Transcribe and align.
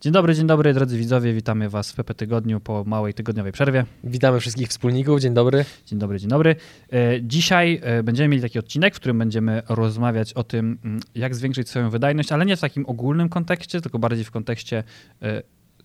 Dzień 0.00 0.12
dobry, 0.12 0.34
dzień 0.34 0.46
dobry 0.46 0.74
drodzy 0.74 0.98
widzowie, 0.98 1.32
witamy 1.32 1.68
Was 1.68 1.92
w 1.92 1.94
PP 1.94 2.14
Tygodniu 2.14 2.60
po 2.60 2.84
małej 2.86 3.14
tygodniowej 3.14 3.52
przerwie. 3.52 3.84
Witamy 4.04 4.40
wszystkich 4.40 4.68
wspólników, 4.68 5.20
dzień 5.20 5.34
dobry. 5.34 5.64
Dzień 5.86 5.98
dobry, 5.98 6.18
dzień 6.18 6.30
dobry. 6.30 6.56
E, 6.92 7.22
Dzisiaj 7.22 7.80
e, 7.82 8.02
będziemy 8.02 8.28
mieli 8.28 8.42
taki 8.42 8.58
odcinek, 8.58 8.94
w 8.94 8.96
którym 8.96 9.18
będziemy 9.18 9.62
rozmawiać 9.68 10.32
o 10.32 10.44
tym, 10.44 10.78
mm, 10.84 11.00
jak 11.14 11.34
zwiększyć 11.34 11.68
swoją 11.68 11.90
wydajność, 11.90 12.32
ale 12.32 12.46
nie 12.46 12.56
w 12.56 12.60
takim 12.60 12.86
ogólnym 12.86 13.28
kontekście, 13.28 13.80
tylko 13.80 13.98
bardziej 13.98 14.24
w 14.24 14.30
kontekście 14.30 14.84
e, 15.22 15.42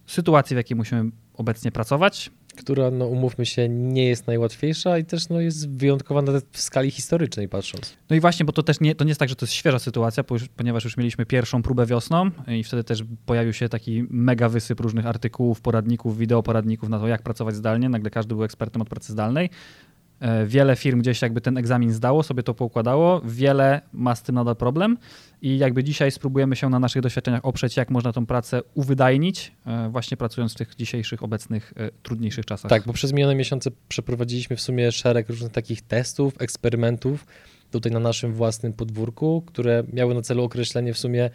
sytuacji, 0.08 0.54
w 0.56 0.58
jakiej 0.58 0.78
musimy 0.78 1.12
obecnie 1.34 1.72
pracować. 1.72 2.32
Która, 2.58 2.92
no 2.92 3.08
umówmy 3.08 3.46
się, 3.46 3.70
nie 3.70 4.06
jest 4.06 4.28
najłatwiejsza 4.28 4.98
i 4.98 5.06
też 5.06 5.30
no, 5.30 5.42
jest 5.42 5.70
wyjątkowa 5.70 6.22
nawet 6.22 6.46
w 6.52 6.62
skali 6.62 6.92
historycznej 6.92 7.50
patrząc. 7.50 7.98
No 8.10 8.16
i 8.16 8.20
właśnie, 8.20 8.46
bo 8.46 8.52
to 8.52 8.64
też 8.64 8.80
nie, 8.80 8.96
to 8.96 9.04
nie 9.04 9.10
jest 9.10 9.20
tak, 9.20 9.30
że 9.30 9.36
to 9.36 9.46
jest 9.46 9.54
świeża 9.54 9.80
sytuacja, 9.80 10.24
ponieważ 10.56 10.84
już 10.84 10.98
mieliśmy 10.98 11.26
pierwszą 11.26 11.62
próbę 11.62 11.86
wiosną 11.86 12.32
i 12.48 12.64
wtedy 12.64 12.84
też 12.84 13.04
pojawił 13.26 13.54
się 13.54 13.70
taki 13.70 14.06
mega 14.10 14.50
wysyp 14.50 14.80
różnych 14.80 15.06
artykułów, 15.06 15.62
poradników, 15.62 16.18
wideoporadników 16.18 16.90
na 16.90 17.00
to, 17.00 17.08
jak 17.08 17.22
pracować 17.22 17.56
zdalnie. 17.56 17.90
Nagle 17.90 18.10
każdy 18.10 18.36
był 18.36 18.44
ekspertem 18.44 18.82
od 18.82 18.90
pracy 18.90 19.12
zdalnej. 19.12 19.50
E, 20.24 20.46
Wiele 20.46 20.76
firm 20.76 21.00
gdzieś 21.00 21.22
jakby 21.22 21.42
ten 21.42 21.58
egzamin 21.58 21.92
zdało, 21.92 22.24
sobie 22.24 22.44
to 22.44 22.54
poukładało, 22.54 23.22
wiele 23.26 23.82
ma 23.94 24.16
z 24.16 24.24
tym 24.24 24.36
nadal 24.36 24.56
problem 24.56 24.98
i 25.42 25.58
jakby 25.58 25.84
dzisiaj 25.84 26.12
spróbujemy 26.12 26.56
się 26.56 26.70
na 26.70 26.80
naszych 26.80 27.02
doświadczeniach 27.02 27.46
oprzeć, 27.46 27.78
jak 27.78 27.90
można 27.90 28.14
tą 28.14 28.26
pracę 28.26 28.62
uwydajnić, 28.74 29.52
e, 29.66 29.90
właśnie 29.90 30.18
pracując 30.18 30.54
w 30.54 30.56
tych 30.56 30.76
dzisiejszych, 30.76 31.24
obecnych, 31.24 31.74
e, 31.78 31.90
trudniejszych 32.04 32.46
czasach. 32.46 32.70
Tak, 32.70 32.84
bo 32.86 32.94
przez 32.94 33.14
minione 33.14 33.36
miesiące 33.36 33.72
przeprowadziliśmy 33.88 34.56
w 34.56 34.62
sumie 34.62 34.92
szereg 34.92 35.30
różnych 35.30 35.52
takich 35.52 35.82
testów, 35.82 36.34
eksperymentów 36.40 37.26
tutaj 37.72 37.92
na 37.92 38.00
naszym 38.00 38.34
własnym 38.34 38.74
podwórku, 38.74 39.44
które 39.46 39.84
miały 39.94 40.14
na 40.14 40.22
celu 40.22 40.44
określenie 40.44 40.94
w 40.94 40.98
sumie 40.98 41.30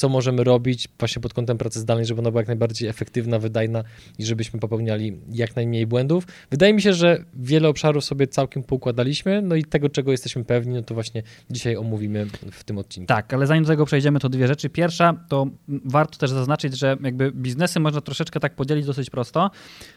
co 0.00 0.08
możemy 0.08 0.44
robić 0.44 0.88
właśnie 0.98 1.22
pod 1.22 1.34
kątem 1.34 1.58
pracy 1.58 1.80
zdalnej, 1.80 2.06
żeby 2.06 2.20
ona 2.20 2.30
była 2.30 2.40
jak 2.40 2.48
najbardziej 2.48 2.88
efektywna, 2.88 3.38
wydajna 3.38 3.84
i 4.18 4.24
żebyśmy 4.24 4.60
popełniali 4.60 5.20
jak 5.32 5.56
najmniej 5.56 5.86
błędów. 5.86 6.26
Wydaje 6.50 6.74
mi 6.74 6.82
się, 6.82 6.92
że 6.92 7.24
wiele 7.34 7.68
obszarów 7.68 8.04
sobie 8.04 8.26
całkiem 8.26 8.62
poukładaliśmy, 8.62 9.42
no 9.42 9.54
i 9.54 9.64
tego, 9.64 9.88
czego 9.88 10.10
jesteśmy 10.10 10.44
pewni, 10.44 10.74
no 10.74 10.82
to 10.82 10.94
właśnie 10.94 11.22
dzisiaj 11.50 11.76
omówimy 11.76 12.26
w 12.52 12.64
tym 12.64 12.78
odcinku. 12.78 13.06
Tak, 13.08 13.34
ale 13.34 13.46
zanim 13.46 13.64
do 13.64 13.68
tego 13.68 13.86
przejdziemy, 13.86 14.20
to 14.20 14.28
dwie 14.28 14.48
rzeczy. 14.48 14.70
Pierwsza, 14.70 15.24
to 15.28 15.46
warto 15.68 16.18
też 16.18 16.30
zaznaczyć, 16.30 16.78
że 16.78 16.96
jakby 17.02 17.32
biznesy 17.32 17.80
można 17.80 18.00
troszeczkę 18.00 18.40
tak 18.40 18.54
podzielić 18.54 18.86
dosyć 18.86 19.10
prosto 19.10 19.50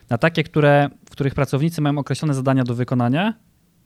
na 0.10 0.18
takie, 0.18 0.44
które, 0.44 0.90
w 1.06 1.10
których 1.10 1.36
pracownicy 1.36 1.82
mają 1.82 1.98
określone 1.98 2.34
zadania 2.34 2.64
do 2.64 2.76
wykonania 2.76 3.34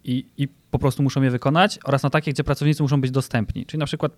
i, 0.03 0.25
i 0.37 0.47
po 0.71 0.79
prostu 0.79 1.03
muszą 1.03 1.21
je 1.21 1.31
wykonać, 1.31 1.79
oraz 1.83 2.03
na 2.03 2.09
takie, 2.09 2.31
gdzie 2.31 2.43
pracownicy 2.43 2.83
muszą 2.83 3.01
być 3.01 3.11
dostępni. 3.11 3.65
Czyli 3.65 3.79
na 3.79 3.85
przykład 3.85 4.11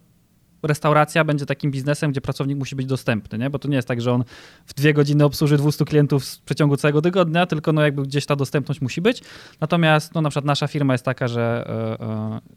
restauracja 0.64 1.24
będzie 1.24 1.46
takim 1.46 1.72
biznesem, 1.72 2.12
gdzie 2.12 2.22
pracownik 2.22 2.58
musi 2.58 2.76
być 2.76 2.86
dostępny, 2.86 3.38
nie? 3.38 3.50
bo 3.50 3.60
to 3.60 3.68
nie 3.68 3.76
jest 3.76 3.88
tak, 3.88 4.02
że 4.02 4.12
on 4.14 4.24
w 4.66 4.74
dwie 4.74 4.94
godziny 4.94 5.26
obsłuży 5.26 5.58
200 5.58 5.86
klientów 5.86 6.26
w 6.26 6.42
przeciągu 6.42 6.78
całego 6.78 7.02
tygodnia, 7.02 7.46
tylko 7.46 7.74
no 7.74 7.82
jakby 7.82 8.04
gdzieś 8.04 8.26
ta 8.26 8.36
dostępność 8.36 8.82
musi 8.82 9.02
być. 9.02 9.22
Natomiast 9.62 10.16
no 10.16 10.22
na 10.22 10.30
przykład 10.30 10.46
nasza 10.46 10.68
firma 10.68 10.94
jest 10.94 11.06
taka, 11.06 11.28
że, 11.28 11.68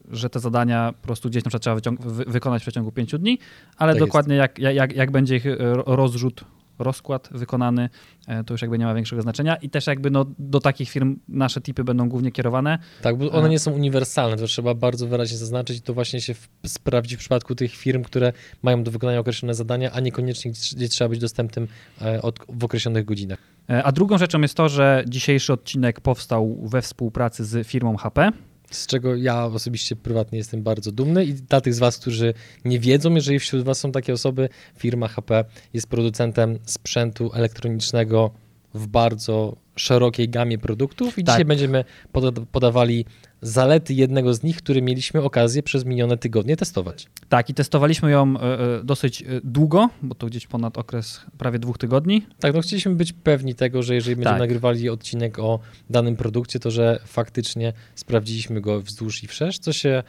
yy, 0.08 0.16
że 0.16 0.30
te 0.30 0.40
zadania 0.40 0.92
po 1.00 1.06
prostu 1.06 1.28
gdzieś 1.28 1.44
na 1.44 1.48
przykład 1.48 1.82
trzeba 1.82 1.96
wy 2.00 2.24
wykonać 2.24 2.62
w 2.62 2.64
przeciągu 2.64 2.92
pięciu 2.92 3.18
dni, 3.18 3.38
ale 3.76 3.92
Tak 3.92 4.00
dokładnie 4.00 4.36
jak, 4.36 4.58
jak, 4.58 4.96
jak 4.96 5.10
będzie 5.10 5.36
ich 5.36 5.44
rozrzut 5.86 6.44
rozkład 6.82 7.28
wykonany, 7.32 7.88
e, 8.26 8.44
to 8.44 8.54
już 8.54 8.62
jakby 8.62 8.78
nie 8.78 8.84
ma 8.84 8.94
większego 8.94 9.22
znaczenia 9.22 9.56
i 9.56 9.70
też 9.70 9.86
jakby 9.86 10.10
no, 10.10 10.26
do 10.38 10.60
takich 10.60 10.90
firm 10.90 11.18
nasze 11.28 11.60
tipy 11.60 11.84
będą 11.84 12.08
głównie 12.08 12.32
kierowane. 12.32 12.78
Tak, 13.02 13.16
bo 13.16 13.30
one 13.30 13.48
nie 13.48 13.58
są 13.58 13.72
uniwersalne, 13.72 14.36
to 14.36 14.46
trzeba 14.46 14.74
bardzo 14.74 15.06
wyraźnie 15.06 15.38
zaznaczyć 15.38 15.78
i 15.78 15.82
to 15.82 15.94
właśnie 15.94 16.20
się 16.20 16.34
sprawdzi 16.66 17.16
w 17.16 17.18
przypadku 17.18 17.54
tych 17.54 17.72
firm, 17.72 18.02
które 18.02 18.32
mają 18.62 18.82
do 18.82 18.90
wykonania 18.90 19.18
określone 19.18 19.54
zadania, 19.54 19.90
a 19.92 20.00
niekoniecznie 20.00 20.50
gdzie, 20.50 20.88
trzeba 20.88 21.08
być 21.08 21.18
dostępnym 21.18 21.68
e, 22.00 22.20
w 22.48 22.64
określonych 22.64 23.04
godzinach. 23.04 23.38
E, 23.70 23.82
A 23.84 23.92
drugą 23.92 24.18
rzeczą 24.18 24.40
jest 24.40 24.54
to, 24.54 24.68
że 24.68 25.04
dzisiejszy 25.08 25.52
odcinek 25.52 26.00
powstał 26.00 26.58
we 26.62 26.82
współpracy 26.82 27.44
z 27.44 27.66
firmą 27.66 27.96
HP. 27.96 28.32
Z 28.72 28.86
czego 28.86 29.16
ja 29.16 29.44
osobiście 29.44 29.96
prywatnie 29.96 30.38
jestem 30.38 30.62
bardzo 30.62 30.92
dumny 30.92 31.24
i 31.24 31.34
dla 31.34 31.60
tych 31.60 31.74
z 31.74 31.78
Was, 31.78 31.98
którzy 31.98 32.34
nie 32.64 32.80
wiedzą, 32.80 33.14
jeżeli 33.14 33.38
wśród 33.38 33.62
Was 33.62 33.78
są 33.78 33.92
takie 33.92 34.12
osoby, 34.12 34.48
firma 34.76 35.08
HP 35.08 35.44
jest 35.72 35.86
producentem 35.86 36.58
sprzętu 36.64 37.30
elektronicznego 37.34 38.30
w 38.74 38.86
bardzo 38.86 39.56
szerokiej 39.76 40.28
gamie 40.28 40.58
produktów 40.58 41.18
i 41.18 41.24
Tak. 41.24 41.34
dzisiaj 41.34 41.44
będziemy 41.44 41.84
poda- 42.12 42.46
podawali 42.52 43.04
zalety 43.42 43.94
jednego 43.94 44.34
z 44.34 44.42
nich, 44.42 44.56
który 44.56 44.82
mieliśmy 44.82 45.22
okazję 45.22 45.62
przez 45.62 45.84
minione 45.84 46.16
tygodnie 46.18 46.56
testować. 46.56 47.06
Tak, 47.28 47.50
i 47.50 47.54
testowaliśmy 47.54 48.10
ją 48.10 48.34
e, 48.36 48.42
e, 48.78 48.84
dosyć 48.84 49.22
e, 49.22 49.26
długo, 49.44 49.88
bo 50.02 50.14
to 50.14 50.26
gdzieś 50.26 50.46
ponad 50.46 50.78
okres 50.78 51.20
prawie 51.38 51.58
dwóch 51.58 51.78
tygodni. 51.78 52.26
Tak, 52.40 52.54
no 52.54 52.60
chcieliśmy 52.60 52.94
być 52.94 53.12
pewni 53.12 53.54
tego, 53.54 53.82
że 53.82 53.94
jeżeli 53.94 54.16
będziemy 54.16 54.34
Tak. 54.34 54.40
nagrywali 54.40 54.88
odcinek 54.90 55.38
o 55.38 55.58
danym 55.90 56.16
produkcie, 56.16 56.60
to 56.60 56.70
że 56.70 57.00
faktycznie 57.06 57.72
sprawdziliśmy 57.94 58.60
go 58.60 58.80
wzdłuż 58.82 59.24
i 59.24 59.26
wszerz, 59.26 59.58
co 59.58 59.72
się 59.72 60.02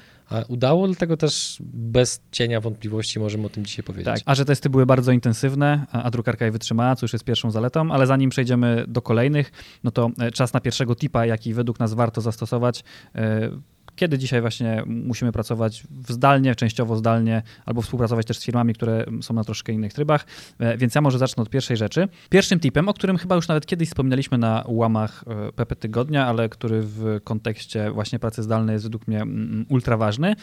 udało, 0.48 0.88
dlatego 0.88 1.18
też 1.18 1.58
bez 1.74 2.22
cienia 2.32 2.62
wątpliwości 2.62 3.20
możemy 3.20 3.46
o 3.46 3.50
tym 3.50 3.66
dzisiaj 3.66 3.84
powiedzieć. 3.84 4.06
Tak, 4.06 4.20
a 4.26 4.36
że 4.36 4.46
testy 4.46 4.70
były 4.70 4.86
bardzo 4.86 5.12
intensywne, 5.12 5.86
a 5.92 6.12
drukarka 6.12 6.46
je 6.46 6.52
wytrzymała, 6.52 6.96
co 6.96 7.04
już 7.04 7.14
jest 7.14 7.26
pierwszą 7.26 7.52
zaletą, 7.52 7.92
ale 7.92 8.08
zanim 8.08 8.30
przejdziemy 8.30 8.86
do 8.88 9.02
kolejnych, 9.02 9.52
no 9.84 9.92
to 9.92 10.10
e, 10.20 10.32
czas 10.32 10.54
na 10.54 10.60
pierwszego 10.60 10.96
tipa, 10.96 11.26
jaki 11.26 11.54
według 11.54 11.80
nas 11.80 11.94
warto 11.94 12.22
zastosować. 12.22 12.84
e, 13.16 13.50
Kiedy 13.96 14.18
dzisiaj 14.18 14.42
właśnie 14.42 14.84
musimy 14.86 15.32
pracować 15.32 15.84
zdalnie, 16.08 16.56
częściowo 16.56 16.96
zdalnie, 16.96 17.42
albo 17.66 17.82
współpracować 17.82 18.26
też 18.26 18.38
z 18.38 18.46
firmami, 18.46 18.74
które 18.74 19.06
są 19.22 19.34
na 19.34 19.44
troszkę 19.44 19.74
innych 19.74 19.94
trybach. 19.94 20.26
E, 20.60 20.78
Więc 20.78 20.96
ja 20.96 21.02
może 21.02 21.18
zacznę 21.18 21.44
od 21.44 21.50
pierwszej 21.50 21.78
rzeczy. 21.78 22.08
Pierwszym 22.30 22.60
tipem, 22.60 22.90
o 22.90 22.94
którym 22.94 23.18
chyba 23.18 23.36
już 23.36 23.48
nawet 23.48 23.66
kiedyś 23.66 23.90
wspominaliśmy 23.90 24.38
na 24.38 24.64
łamach 24.68 25.24
PP 25.56 25.76
Tygodnia, 25.76 26.28
ale 26.28 26.50
który 26.50 26.82
w 26.82 27.20
kontekście 27.24 27.92
właśnie 27.92 28.20
pracy 28.20 28.44
zdalnej 28.44 28.74
jest 28.74 28.86
według 28.86 29.08
mnie 29.08 29.22
mm, 29.22 29.66
ultra 29.70 29.98
ważny, 29.98 30.36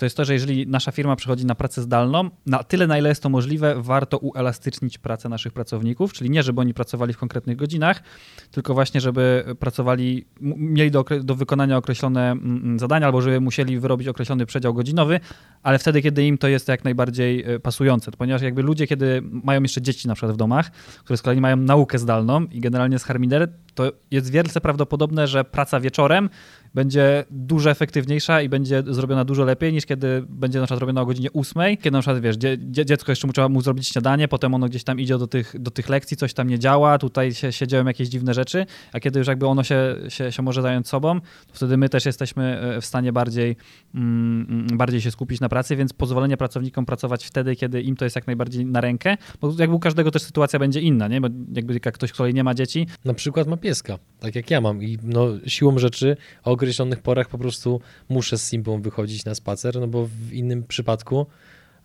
to 0.00 0.06
jest 0.06 0.16
to, 0.16 0.24
że 0.24 0.32
jeżeli 0.32 0.66
nasza 0.66 0.92
firma 0.92 1.16
przechodzi 1.16 1.46
na 1.46 1.54
pracę 1.54 1.82
zdalną, 1.82 2.30
na 2.46 2.64
tyle, 2.64 2.86
na 2.86 2.98
ile 2.98 3.08
jest 3.08 3.22
to 3.22 3.28
możliwe, 3.28 3.82
warto 3.82 4.18
uelastycznić 4.18 4.98
pracę 4.98 5.28
naszych 5.28 5.52
pracowników, 5.52 6.12
czyli 6.12 6.30
nie, 6.30 6.42
żeby 6.42 6.60
oni 6.60 6.74
pracowali 6.74 7.12
w 7.12 7.18
konkretnych 7.18 7.56
godzinach, 7.56 8.02
tylko 8.50 8.74
właśnie, 8.74 9.00
żeby 9.00 9.44
pracowali, 9.58 10.26
mieli 10.40 10.90
do, 10.90 11.04
do 11.22 11.34
wykonania 11.34 11.76
określone 11.76 12.36
zadania, 12.76 13.06
albo 13.06 13.22
żeby 13.22 13.40
musieli 13.40 13.78
wyrobić 13.78 14.08
określony 14.08 14.46
przedział 14.46 14.74
godzinowy, 14.74 15.20
ale 15.62 15.78
wtedy, 15.78 16.02
kiedy 16.02 16.26
im 16.26 16.38
to 16.38 16.48
jest 16.48 16.68
jak 16.68 16.84
najbardziej 16.84 17.44
e, 17.44 17.58
pasujące. 17.58 18.10
Ponieważ 18.10 18.42
jakby 18.42 18.62
ludzie, 18.62 18.86
kiedy 18.86 19.22
mają 19.22 19.62
jeszcze 19.62 19.82
dzieci 19.82 20.08
na 20.08 20.14
przykład 20.14 20.32
w 20.32 20.36
domach, 20.36 20.70
które 21.04 21.16
z 21.16 21.22
kolei 21.22 21.40
mają 21.40 21.56
naukę 21.56 21.98
zdalną 21.98 22.44
i 22.44 22.60
generalnie 22.60 22.98
z 22.98 23.04
Harmider, 23.04 23.52
to 23.74 23.92
jest 24.10 24.30
wielce 24.30 24.60
prawdopodobne, 24.60 25.26
że 25.26 25.44
praca 25.44 25.80
wieczorem 25.80 26.30
będzie 26.74 27.24
dużo 27.30 27.70
efektywniejsza 27.70 28.42
i 28.42 28.48
będzie 28.48 28.82
zrobiona 28.86 29.24
dużo 29.24 29.44
lepiej 29.44 29.72
niż 29.72 29.86
kiedy 29.86 30.24
będzie 30.28 30.60
na 30.60 30.66
przykład 30.66 30.80
robiona 30.80 31.00
o 31.00 31.06
godzinie 31.06 31.32
8, 31.32 31.76
kiedy 31.76 31.90
na 31.90 32.00
przykład 32.00 32.22
wiesz, 32.22 32.36
dzie, 32.36 32.58
dzie, 32.58 32.86
dziecko 32.86 33.12
jeszcze 33.12 33.26
mu 33.26 33.32
trzeba 33.32 33.48
mu 33.48 33.60
zrobić 33.60 33.88
śniadanie, 33.88 34.28
potem 34.28 34.54
ono 34.54 34.68
gdzieś 34.68 34.84
tam 34.84 35.00
idzie 35.00 35.18
do 35.18 35.26
tych, 35.26 35.54
do 35.58 35.70
tych 35.70 35.88
lekcji, 35.88 36.16
coś 36.16 36.34
tam 36.34 36.48
nie 36.48 36.58
działa, 36.58 36.98
tutaj 36.98 37.34
się, 37.34 37.52
się 37.52 37.66
dzieją 37.66 37.86
jakieś 37.86 38.08
dziwne 38.08 38.34
rzeczy, 38.34 38.66
a 38.92 39.00
kiedy 39.00 39.18
już 39.18 39.28
jakby 39.28 39.46
ono 39.46 39.64
się, 39.64 39.96
się, 40.08 40.32
się 40.32 40.42
może 40.42 40.62
zająć 40.62 40.88
sobą, 40.88 41.20
wtedy 41.52 41.76
my 41.76 41.88
też 41.88 42.06
jesteśmy 42.06 42.60
e, 42.60 42.80
w 42.80 42.86
stanie 42.86 43.12
bardziej, 43.12 43.56
mm, 43.94 44.66
bardziej 44.72 45.00
się 45.00 45.10
skupić 45.10 45.40
na 45.40 45.48
pracy, 45.48 45.76
więc 45.76 45.92
pozwolenie 45.92 46.36
pracownikom 46.36 46.86
pracować 46.86 47.24
wtedy, 47.24 47.56
kiedy 47.56 47.82
im 47.82 47.96
to 47.96 48.04
jest 48.04 48.16
jak 48.16 48.26
najbardziej 48.26 48.66
na 48.66 48.80
rękę, 48.80 49.16
bo 49.40 49.54
jakby 49.58 49.76
u 49.76 49.78
każdego 49.78 50.10
też 50.10 50.22
sytuacja 50.22 50.58
będzie 50.58 50.80
inna, 50.80 51.08
nie? 51.08 51.20
Bo 51.20 51.28
jakby 51.52 51.80
jak 51.84 51.94
ktoś, 51.94 52.12
kto 52.12 52.30
nie 52.30 52.44
ma 52.44 52.54
dzieci, 52.54 52.86
Na 53.04 53.14
przykład 53.14 53.48
ma 53.48 53.56
pieska, 53.56 53.98
tak 54.20 54.34
jak 54.34 54.50
ja 54.50 54.60
mam 54.60 54.82
i 54.82 54.98
no, 55.02 55.26
siłą 55.46 55.78
rzeczy 55.78 56.16
o 56.44 56.56
określonych 56.60 57.02
porach 57.02 57.28
po 57.28 57.38
prostu 57.38 57.80
muszę 58.08 58.38
z 58.38 58.50
Simbą 58.50 58.82
wychodzić 58.82 59.24
na 59.24 59.34
spacer, 59.34 59.80
no 59.80 59.86
bo 59.86 60.06
w 60.06 60.32
innym 60.32 60.64
przypadku 60.64 61.26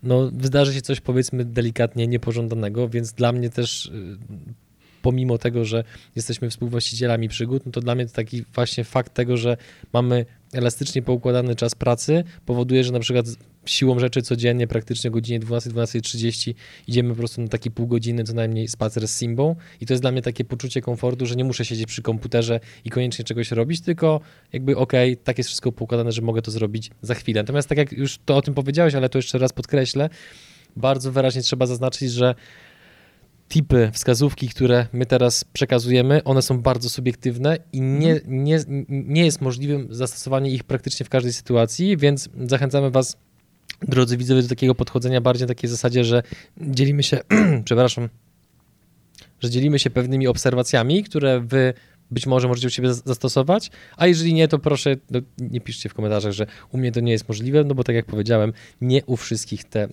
no, 0.02 0.30
wydarzy 0.32 0.74
się 0.74 0.82
coś 0.82 1.00
powiedzmy 1.00 1.44
delikatnie 1.44 2.06
niepożądanego, 2.06 2.88
więc 2.88 3.12
dla 3.12 3.32
mnie 3.32 3.50
też 3.50 3.86
y, 3.86 4.18
pomimo 5.06 5.38
tego, 5.38 5.64
że 5.64 5.84
jesteśmy 6.16 6.50
współwłaścicielami 6.50 7.28
przygód, 7.28 7.66
no 7.66 7.72
to 7.72 7.80
dla 7.80 7.94
mnie 7.94 8.06
to 8.06 8.12
taki 8.12 8.44
właśnie 8.54 8.84
fakt 8.84 9.14
tego, 9.14 9.36
że 9.36 9.56
mamy 9.92 10.26
elastycznie 10.52 11.02
poukładany 11.02 11.54
czas 11.54 11.74
pracy 11.74 12.24
powoduje, 12.46 12.84
że 12.84 12.92
na 12.92 13.00
przykład 13.00 13.26
siłą 13.66 13.98
rzeczy 13.98 14.22
codziennie 14.22 14.66
praktycznie 14.66 15.08
o 15.08 15.10
godzinie 15.10 15.40
12-12.30 15.40 16.54
idziemy 16.86 17.10
po 17.10 17.16
prostu 17.16 17.42
na 17.42 17.48
taki 17.48 17.70
pół 17.70 17.86
godziny 17.86 18.24
co 18.24 18.34
najmniej 18.34 18.68
spacer 18.68 19.08
z 19.08 19.20
Simbą 19.20 19.56
i 19.80 19.86
to 19.86 19.92
jest 19.92 20.02
dla 20.02 20.12
mnie 20.12 20.22
takie 20.22 20.44
poczucie 20.44 20.80
komfortu, 20.80 21.26
że 21.26 21.34
nie 21.34 21.44
muszę 21.44 21.64
siedzieć 21.64 21.86
przy 21.86 22.02
komputerze 22.02 22.60
i 22.84 22.90
koniecznie 22.90 23.24
czegoś 23.24 23.50
robić, 23.50 23.80
tylko 23.80 24.20
jakby 24.52 24.76
okej, 24.76 25.16
tak 25.16 25.38
jest 25.38 25.48
wszystko 25.48 25.72
poukładane, 25.72 26.12
że 26.12 26.22
mogę 26.22 26.42
to 26.42 26.50
zrobić 26.50 26.90
za 27.02 27.14
chwilę. 27.14 27.42
Natomiast 27.42 27.68
tak 27.68 27.78
jak 27.78 27.92
już 27.92 28.18
to 28.24 28.36
o 28.36 28.42
tym 28.42 28.54
powiedziałeś, 28.54 28.94
ale 28.94 29.08
to 29.08 29.18
jeszcze 29.18 29.38
raz 29.38 29.52
podkreślę, 29.52 30.10
bardzo 30.76 31.12
wyraźnie 31.12 31.42
trzeba 31.42 31.66
zaznaczyć, 31.66 32.12
że 32.12 32.34
tipy, 33.48 33.90
wskazówki, 33.92 34.48
które 34.48 34.86
my 34.92 35.06
teraz 35.06 35.44
przekazujemy, 35.44 36.24
one 36.24 36.42
są 36.42 36.62
bardzo 36.62 36.90
subiektywne 36.90 37.58
i 37.72 37.80
nie, 37.80 38.20
nie, 38.26 38.58
nie 38.88 39.24
jest 39.24 39.40
możliwym 39.40 39.88
zastosowanie 39.90 40.50
ich 40.50 40.64
praktycznie 40.64 41.06
w 41.06 41.08
każdej 41.08 41.32
sytuacji, 41.32 41.96
więc 41.96 42.28
zachęcamy 42.46 42.90
Was, 42.90 43.16
drodzy 43.82 44.16
widzowie, 44.16 44.42
do 44.42 44.48
takiego 44.48 44.74
podchodzenia 44.74 45.20
bardziej 45.20 45.44
na 45.44 45.54
takiej 45.54 45.70
zasadzie, 45.70 46.04
że 46.04 46.22
dzielimy 46.60 47.02
się, 47.02 47.18
przepraszam, 47.64 48.08
że 49.40 49.50
dzielimy 49.50 49.78
się 49.78 49.90
pewnymi 49.90 50.26
obserwacjami, 50.26 51.04
które 51.04 51.40
wy 51.40 51.74
być 52.10 52.26
może 52.26 52.48
możecie 52.48 52.66
u 52.66 52.70
siebie 52.70 52.94
zastosować, 52.94 53.70
a 53.96 54.06
jeżeli 54.06 54.34
nie, 54.34 54.48
to 54.48 54.58
proszę 54.58 54.96
no, 55.10 55.20
nie 55.38 55.60
piszcie 55.60 55.88
w 55.88 55.94
komentarzach, 55.94 56.32
że 56.32 56.46
u 56.72 56.78
mnie 56.78 56.92
to 56.92 57.00
nie 57.00 57.12
jest 57.12 57.28
możliwe, 57.28 57.64
no 57.64 57.74
bo 57.74 57.84
tak 57.84 57.96
jak 57.96 58.06
powiedziałem, 58.06 58.52
nie 58.80 59.04
u 59.04 59.16
wszystkich 59.16 59.64
te 59.64 59.88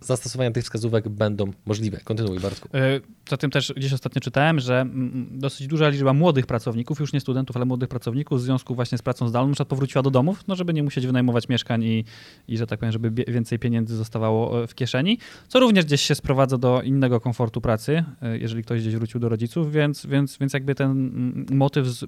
zastosowania 0.00 0.50
tych 0.50 0.64
wskazówek 0.64 1.08
będą 1.08 1.52
możliwe. 1.66 2.00
Kontynuuj, 2.04 2.40
Bartku. 2.40 2.68
E, 2.74 3.00
Zatem 3.28 3.50
też 3.50 3.72
gdzieś 3.76 3.92
ostatnio 3.92 4.20
czytałem, 4.20 4.60
że 4.60 4.86
dosyć 5.30 5.66
duża 5.66 5.88
liczba 5.88 6.12
młodych 6.12 6.46
pracowników, 6.46 7.00
już 7.00 7.12
nie 7.12 7.20
studentów, 7.20 7.56
ale 7.56 7.64
młodych 7.64 7.88
pracowników 7.88 8.40
w 8.40 8.42
związku 8.42 8.74
właśnie 8.74 8.98
z 8.98 9.02
pracą 9.02 9.28
zdalną 9.28 9.54
na 9.58 9.64
powróciła 9.64 10.02
do 10.02 10.10
domów, 10.10 10.44
no 10.48 10.56
żeby 10.56 10.74
nie 10.74 10.82
musieć 10.82 11.06
wynajmować 11.06 11.48
mieszkań 11.48 11.84
i, 11.84 12.04
i 12.48 12.58
że 12.58 12.66
tak 12.66 12.80
powiem, 12.80 12.92
żeby 12.92 13.24
więcej 13.32 13.58
pieniędzy 13.58 13.96
zostawało 13.96 14.62
e, 14.62 14.66
w 14.66 14.74
kieszeni, 14.74 15.18
co 15.48 15.60
również 15.60 15.84
gdzieś 15.84 16.00
się 16.00 16.14
sprowadza 16.14 16.58
do 16.58 16.82
innego 16.82 17.20
komfortu 17.20 17.60
pracy, 17.60 18.04
e, 18.22 18.38
jeżeli 18.38 18.62
ktoś 18.62 18.80
gdzieś 18.80 18.96
wrócił 18.96 19.20
do 19.20 19.28
rodziców, 19.28 19.72
więc, 19.72 20.06
więc, 20.06 20.38
więc 20.38 20.52
jakby 20.52 20.74
ten 20.74 21.10
motyw 21.50 21.86
z 21.86 22.04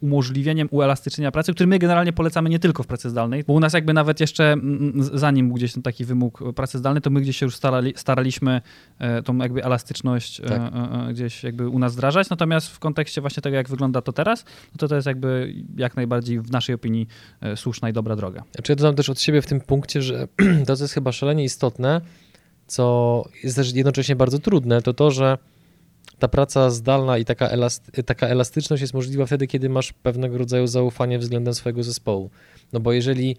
umożliwieniem 0.00 0.68
uelastycznienia 0.70 1.32
pracy, 1.32 1.54
który 1.54 1.66
my 1.66 1.78
generalnie 1.78 2.12
polecamy 2.12 2.50
nie 2.50 2.58
tylko 2.58 2.82
w 2.82 2.86
pracy 2.86 3.10
zdalnej, 3.10 3.44
bo 3.44 3.52
u 3.52 3.60
nas 3.60 3.72
jakby 3.72 3.92
nawet 3.92 4.20
jeszcze 4.20 4.56
zanim 5.12 5.48
był 5.48 5.56
gdzieś 5.56 5.72
ten 5.72 5.82
taki 5.82 6.04
wymóg 6.04 6.54
pracy 6.54 6.78
zdalnej, 6.78 7.02
to 7.02 7.10
my 7.10 7.20
gdzieś 7.20 7.36
się 7.36 7.46
już 7.46 7.56
starali, 7.56 7.92
staraliśmy 7.96 8.60
e, 8.98 9.22
tą 9.22 9.36
jakby 9.36 9.64
elastyczność 9.64 10.40
e, 10.40 10.42
tak. 10.42 10.72
E, 11.08 11.12
gdzieś 11.12 11.44
jakby 11.44 11.68
u 11.68 11.78
nas 11.78 11.94
wdrażać, 11.94 12.30
natomiast 12.30 12.68
w 12.68 12.78
kontekście 12.78 13.20
właśnie 13.20 13.40
tego, 13.40 13.56
jak 13.56 13.68
wygląda 13.68 14.02
to 14.02 14.12
teraz, 14.12 14.44
no 14.44 14.78
to 14.78 14.88
to 14.88 14.94
jest 14.94 15.06
jakby 15.06 15.54
jak 15.76 15.96
najbardziej 15.96 16.40
w 16.40 16.50
naszej 16.50 16.74
opinii 16.74 17.06
słuszna 17.56 17.90
i 17.90 17.92
dobra 17.92 18.16
droga. 18.16 18.42
Znaczy 18.52 18.72
ja 18.72 18.76
dodam 18.76 18.94
też 18.94 19.10
od 19.10 19.20
siebie 19.20 19.42
w 19.42 19.46
tym 19.46 19.60
punkcie, 19.60 20.02
że 20.02 20.28
to, 20.66 20.76
co 20.76 20.84
jest 20.84 20.94
chyba 20.94 21.12
szalenie 21.12 21.44
istotne, 21.44 22.00
co 22.66 23.24
jest 23.44 23.56
też 23.56 23.74
jednocześnie 23.74 24.16
bardzo 24.16 24.38
trudne, 24.38 24.82
to 24.82 24.94
to, 24.94 25.10
że 25.10 25.38
ta 26.22 26.28
praca 26.28 26.70
zdalna 26.70 27.18
i 27.18 27.24
taka, 27.24 27.48
elasty, 27.48 28.02
taka 28.02 28.26
elastyczność 28.26 28.80
jest 28.80 28.94
możliwa 28.94 29.26
wtedy, 29.26 29.46
kiedy 29.46 29.68
masz 29.68 29.92
pewnego 29.92 30.38
rodzaju 30.38 30.66
zaufanie 30.66 31.18
względem 31.18 31.54
swojego 31.54 31.82
zespołu. 31.82 32.30
No 32.72 32.80
bo 32.80 32.92
jeżeli 32.92 33.36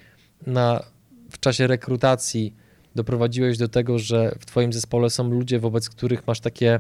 na, 0.48 0.84
w 1.32 1.40
czasie 1.40 1.68
rekrutacji 1.68 2.54
doprowadziłeś 2.96 3.58
do 3.58 3.68
tego, 3.68 4.00
że 4.00 4.36
w 4.40 4.46
twoim 4.46 4.74
zespole 4.74 5.10
są 5.10 5.30
ludzie, 5.30 5.60
wobec 5.60 5.90
których 5.90 6.28
masz 6.28 6.40
takie 6.40 6.80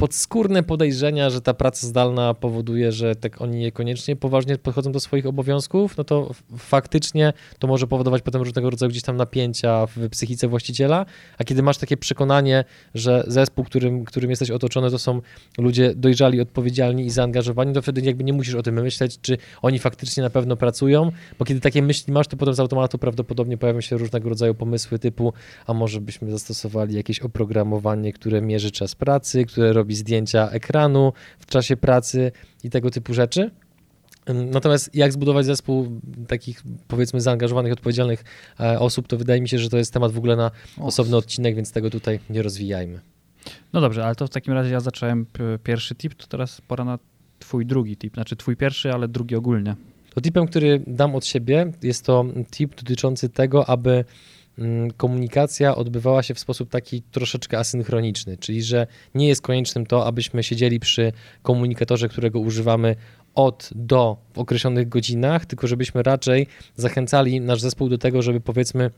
podskórne 0.00 0.62
podejrzenia, 0.62 1.30
że 1.30 1.40
ta 1.40 1.54
praca 1.54 1.86
zdalna 1.86 2.34
powoduje, 2.34 2.92
że 2.92 3.16
tak 3.16 3.40
oni 3.40 3.58
niekoniecznie 3.58 4.16
poważnie 4.16 4.58
podchodzą 4.58 4.92
do 4.92 5.00
swoich 5.00 5.26
obowiązków, 5.26 5.96
no 5.96 6.04
to 6.04 6.30
faktycznie 6.58 7.32
to 7.58 7.66
może 7.66 7.86
powodować 7.86 8.22
potem 8.22 8.42
różnego 8.42 8.70
rodzaju 8.70 8.90
gdzieś 8.90 9.02
tam 9.02 9.16
napięcia 9.16 9.86
w 9.86 10.08
psychice 10.08 10.48
właściciela, 10.48 11.06
a 11.38 11.44
kiedy 11.44 11.62
masz 11.62 11.78
takie 11.78 11.96
przekonanie, 11.96 12.64
że 12.94 13.24
zespół, 13.26 13.64
którym, 13.64 14.04
którym 14.04 14.30
jesteś 14.30 14.50
otoczony, 14.50 14.90
to 14.90 14.98
są 14.98 15.20
ludzie 15.58 15.94
dojrzali, 15.94 16.40
odpowiedzialni 16.40 17.06
i 17.06 17.10
zaangażowani, 17.10 17.74
to 17.74 17.82
wtedy 17.82 18.00
jakby 18.00 18.24
nie 18.24 18.32
musisz 18.32 18.54
o 18.54 18.62
tym 18.62 18.82
myśleć, 18.82 19.20
czy 19.20 19.38
oni 19.62 19.78
faktycznie 19.78 20.22
na 20.22 20.30
pewno 20.30 20.56
pracują, 20.56 21.12
bo 21.38 21.44
kiedy 21.44 21.60
takie 21.60 21.82
myśli 21.82 22.12
masz, 22.12 22.28
to 22.28 22.36
potem 22.36 22.54
z 22.54 22.60
automatu 22.60 22.98
prawdopodobnie 22.98 23.58
pojawią 23.58 23.80
się 23.80 23.96
różnego 23.96 24.28
rodzaju 24.28 24.54
pomysły 24.54 24.98
typu, 24.98 25.32
a 25.66 25.74
może 25.74 26.00
byśmy 26.00 26.30
zastosowali 26.30 26.94
jakieś 26.94 27.20
oprogramowanie, 27.20 28.12
które 28.12 28.42
mierzy 28.42 28.70
czas 28.70 28.94
pracy, 28.94 29.44
które 29.44 29.72
robi 29.72 29.89
robi 29.90 29.96
zdjęcia 29.96 30.50
ekranu 30.50 31.12
w 31.38 31.46
czasie 31.46 31.76
pracy 31.76 32.32
i 32.64 32.70
tego 32.70 32.90
typu 32.90 33.14
rzeczy. 33.14 33.50
Natomiast 34.26 34.94
jak 34.94 35.12
zbudować 35.12 35.46
zespół 35.46 36.00
takich 36.28 36.62
powiedzmy 36.88 37.20
zaangażowanych, 37.20 37.72
odpowiedzialnych 37.72 38.24
e, 38.60 38.78
osób, 38.78 39.08
to 39.08 39.16
wydaje 39.16 39.40
mi 39.40 39.48
się, 39.48 39.58
że 39.58 39.68
to 39.68 39.76
jest 39.76 39.92
temat 39.92 40.12
w 40.12 40.18
ogóle 40.18 40.36
na 40.36 40.50
osobny 40.78 41.16
odcinek, 41.16 41.56
więc 41.56 41.72
tego 41.72 41.90
tutaj 41.90 42.20
nie 42.30 42.42
rozwijajmy. 42.42 43.00
No 43.72 43.80
dobrze, 43.80 44.04
ale 44.04 44.14
to 44.14 44.26
w 44.26 44.30
takim 44.30 44.54
razie 44.54 44.70
ja 44.70 44.80
zacząłem 44.80 45.26
pierwszy 45.64 45.94
tip, 45.94 46.14
to 46.14 46.26
teraz 46.26 46.60
pora 46.60 46.84
na 46.84 46.98
twój 47.38 47.66
drugi 47.66 47.96
tip, 47.96 48.14
znaczy 48.14 48.36
twój 48.36 48.56
pierwszy, 48.56 48.92
ale 48.92 49.08
drugi 49.08 49.36
ogólnie. 49.36 49.76
To 50.14 50.20
tipem, 50.20 50.46
który 50.46 50.82
dam 50.86 51.14
od 51.14 51.26
siebie, 51.26 51.72
jest 51.82 52.04
to 52.04 52.24
tip 52.50 52.74
dotyczący 52.74 53.28
tego, 53.28 53.68
aby 53.68 54.04
komunikacja 54.96 55.76
odbywała 55.76 56.22
się 56.22 56.34
w 56.34 56.38
sposób 56.38 56.70
taki 56.70 57.02
troszeczkę 57.02 57.58
asynchroniczny, 57.58 58.36
czyli 58.36 58.62
że 58.62 58.86
nie 59.14 59.28
jest 59.28 59.42
koniecznym 59.42 59.86
to, 59.86 60.06
abyśmy 60.06 60.42
siedzieli 60.42 60.80
przy 60.80 61.12
komunikatorze, 61.42 62.08
którego 62.08 62.40
używamy 62.40 62.96
od 63.34 63.70
do 63.74 64.16
w 64.34 64.38
określonych 64.38 64.88
godzinach, 64.88 65.46
tylko 65.46 65.66
żebyśmy 65.66 66.02
raczej 66.02 66.46
zachęcali 66.76 67.40
nasz 67.40 67.60
zespół 67.60 67.88
do 67.88 67.98
tego, 67.98 68.22
żeby 68.22 68.40
powiedzmy 68.40 68.90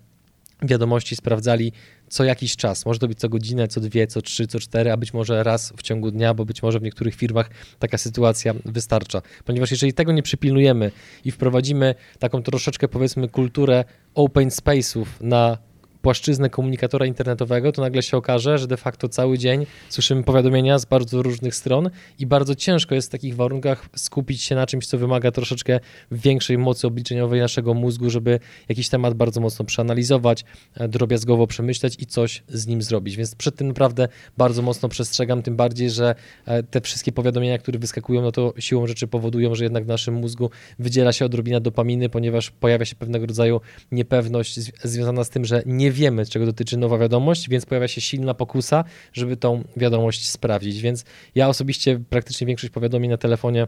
wiadomości 0.62 1.16
sprawdzali 1.16 1.72
co 2.08 2.24
jakiś 2.24 2.56
czas. 2.56 2.86
Może 2.86 2.98
to 2.98 3.08
być 3.08 3.18
co 3.18 3.28
godzinę, 3.28 3.68
co 3.68 3.80
dwie, 3.80 4.06
co 4.06 4.22
trzy, 4.22 4.46
co 4.46 4.60
cztery, 4.60 4.92
a 4.92 4.96
być 4.96 5.14
może 5.14 5.42
raz 5.42 5.72
w 5.76 5.82
ciągu 5.82 6.10
dnia, 6.10 6.34
bo 6.34 6.44
być 6.44 6.62
może 6.62 6.78
w 6.78 6.82
niektórych 6.82 7.14
firmach 7.14 7.50
taka 7.78 7.98
sytuacja 7.98 8.54
wystarcza. 8.64 9.22
Ponieważ 9.44 9.70
jeżeli 9.70 9.92
tego 9.92 10.12
nie 10.12 10.22
przypilnujemy 10.22 10.90
i 11.24 11.30
wprowadzimy 11.30 11.94
taką 12.18 12.42
troszeczkę 12.42 12.88
powiedzmy 12.88 13.28
kulturę 13.28 13.84
open 14.14 14.48
space'ów 14.48 15.06
na 15.20 15.58
płaszczyznę 16.02 16.50
komunikatora 16.50 17.06
internetowego, 17.06 17.72
to 17.72 17.82
nagle 17.82 18.02
się 18.02 18.16
okaże, 18.16 18.58
że 18.58 18.66
de 18.66 18.76
facto 18.76 19.08
cały 19.08 19.38
dzień 19.38 19.66
słyszymy 19.88 20.22
powiadomienia 20.22 20.78
z 20.78 20.84
bardzo 20.84 21.22
różnych 21.22 21.54
stron 21.54 21.90
i 22.18 22.26
bardzo 22.26 22.54
ciężko 22.54 22.94
jest 22.94 23.08
w 23.08 23.10
takich 23.10 23.36
warunkach 23.36 23.88
skupić 23.96 24.42
się 24.42 24.54
na 24.54 24.66
czymś, 24.66 24.86
co 24.86 24.98
wymaga 24.98 25.30
troszeczkę 25.30 25.80
większej 26.10 26.58
mocy 26.58 26.86
obliczeniowej 26.86 27.40
naszego 27.40 27.74
mózgu, 27.74 28.10
żeby 28.10 28.40
jakiś 28.68 28.88
temat 28.88 29.14
bardzo 29.14 29.40
mocno 29.40 29.64
przeanalizować, 29.64 30.44
e, 30.74 30.88
drobiazgowo 30.88 31.46
przemyśleć 31.46 31.96
i 31.98 32.06
coś 32.06 32.42
z 32.48 32.66
nim 32.66 32.82
zrobić. 32.82 33.16
Więc 33.16 33.34
przed 33.34 33.56
tym 33.56 33.68
naprawdę 33.68 34.08
bardzo 34.36 34.62
mocno 34.62 34.88
przestrzegam, 34.88 35.42
tym 35.42 35.56
bardziej, 35.56 35.90
że 35.90 36.14
e, 36.46 36.62
te 36.62 36.80
wszystkie 36.80 37.12
powiadomienia, 37.12 37.58
które 37.58 37.78
wyskakują, 37.78 38.22
no 38.22 38.32
to 38.32 38.54
siłą 38.58 38.86
rzeczy 38.86 39.06
powodują, 39.06 39.54
że 39.54 39.64
jednak 39.64 39.84
w 39.84 39.88
naszym 39.88 40.14
mózgu 40.14 40.50
wydziela 40.78 41.12
się 41.12 41.24
odrobina 41.24 41.60
dopaminy, 41.60 42.08
ponieważ 42.08 42.50
pojawia 42.50 42.84
się 42.84 42.96
pewnego 42.96 43.26
rodzaju 43.26 43.60
niepewność 43.92 44.60
związana 44.82 45.24
z 45.24 45.30
tym, 45.30 45.44
że 45.44 45.62
nie 45.66 45.91
wiemy, 45.92 46.26
czego 46.26 46.46
dotyczy 46.46 46.76
nowa 46.76 46.98
wiadomość, 46.98 47.48
więc 47.48 47.66
pojawia 47.66 47.88
się 47.88 48.00
silna 48.00 48.34
pokusa, 48.34 48.84
żeby 49.12 49.36
tą 49.36 49.64
wiadomość 49.76 50.30
sprawdzić. 50.30 50.80
Więc 50.80 51.04
ja 51.34 51.48
osobiście 51.48 52.00
praktycznie 52.10 52.46
większość 52.46 52.72
powiadomień 52.72 53.10
na 53.10 53.16
telefonie 53.16 53.66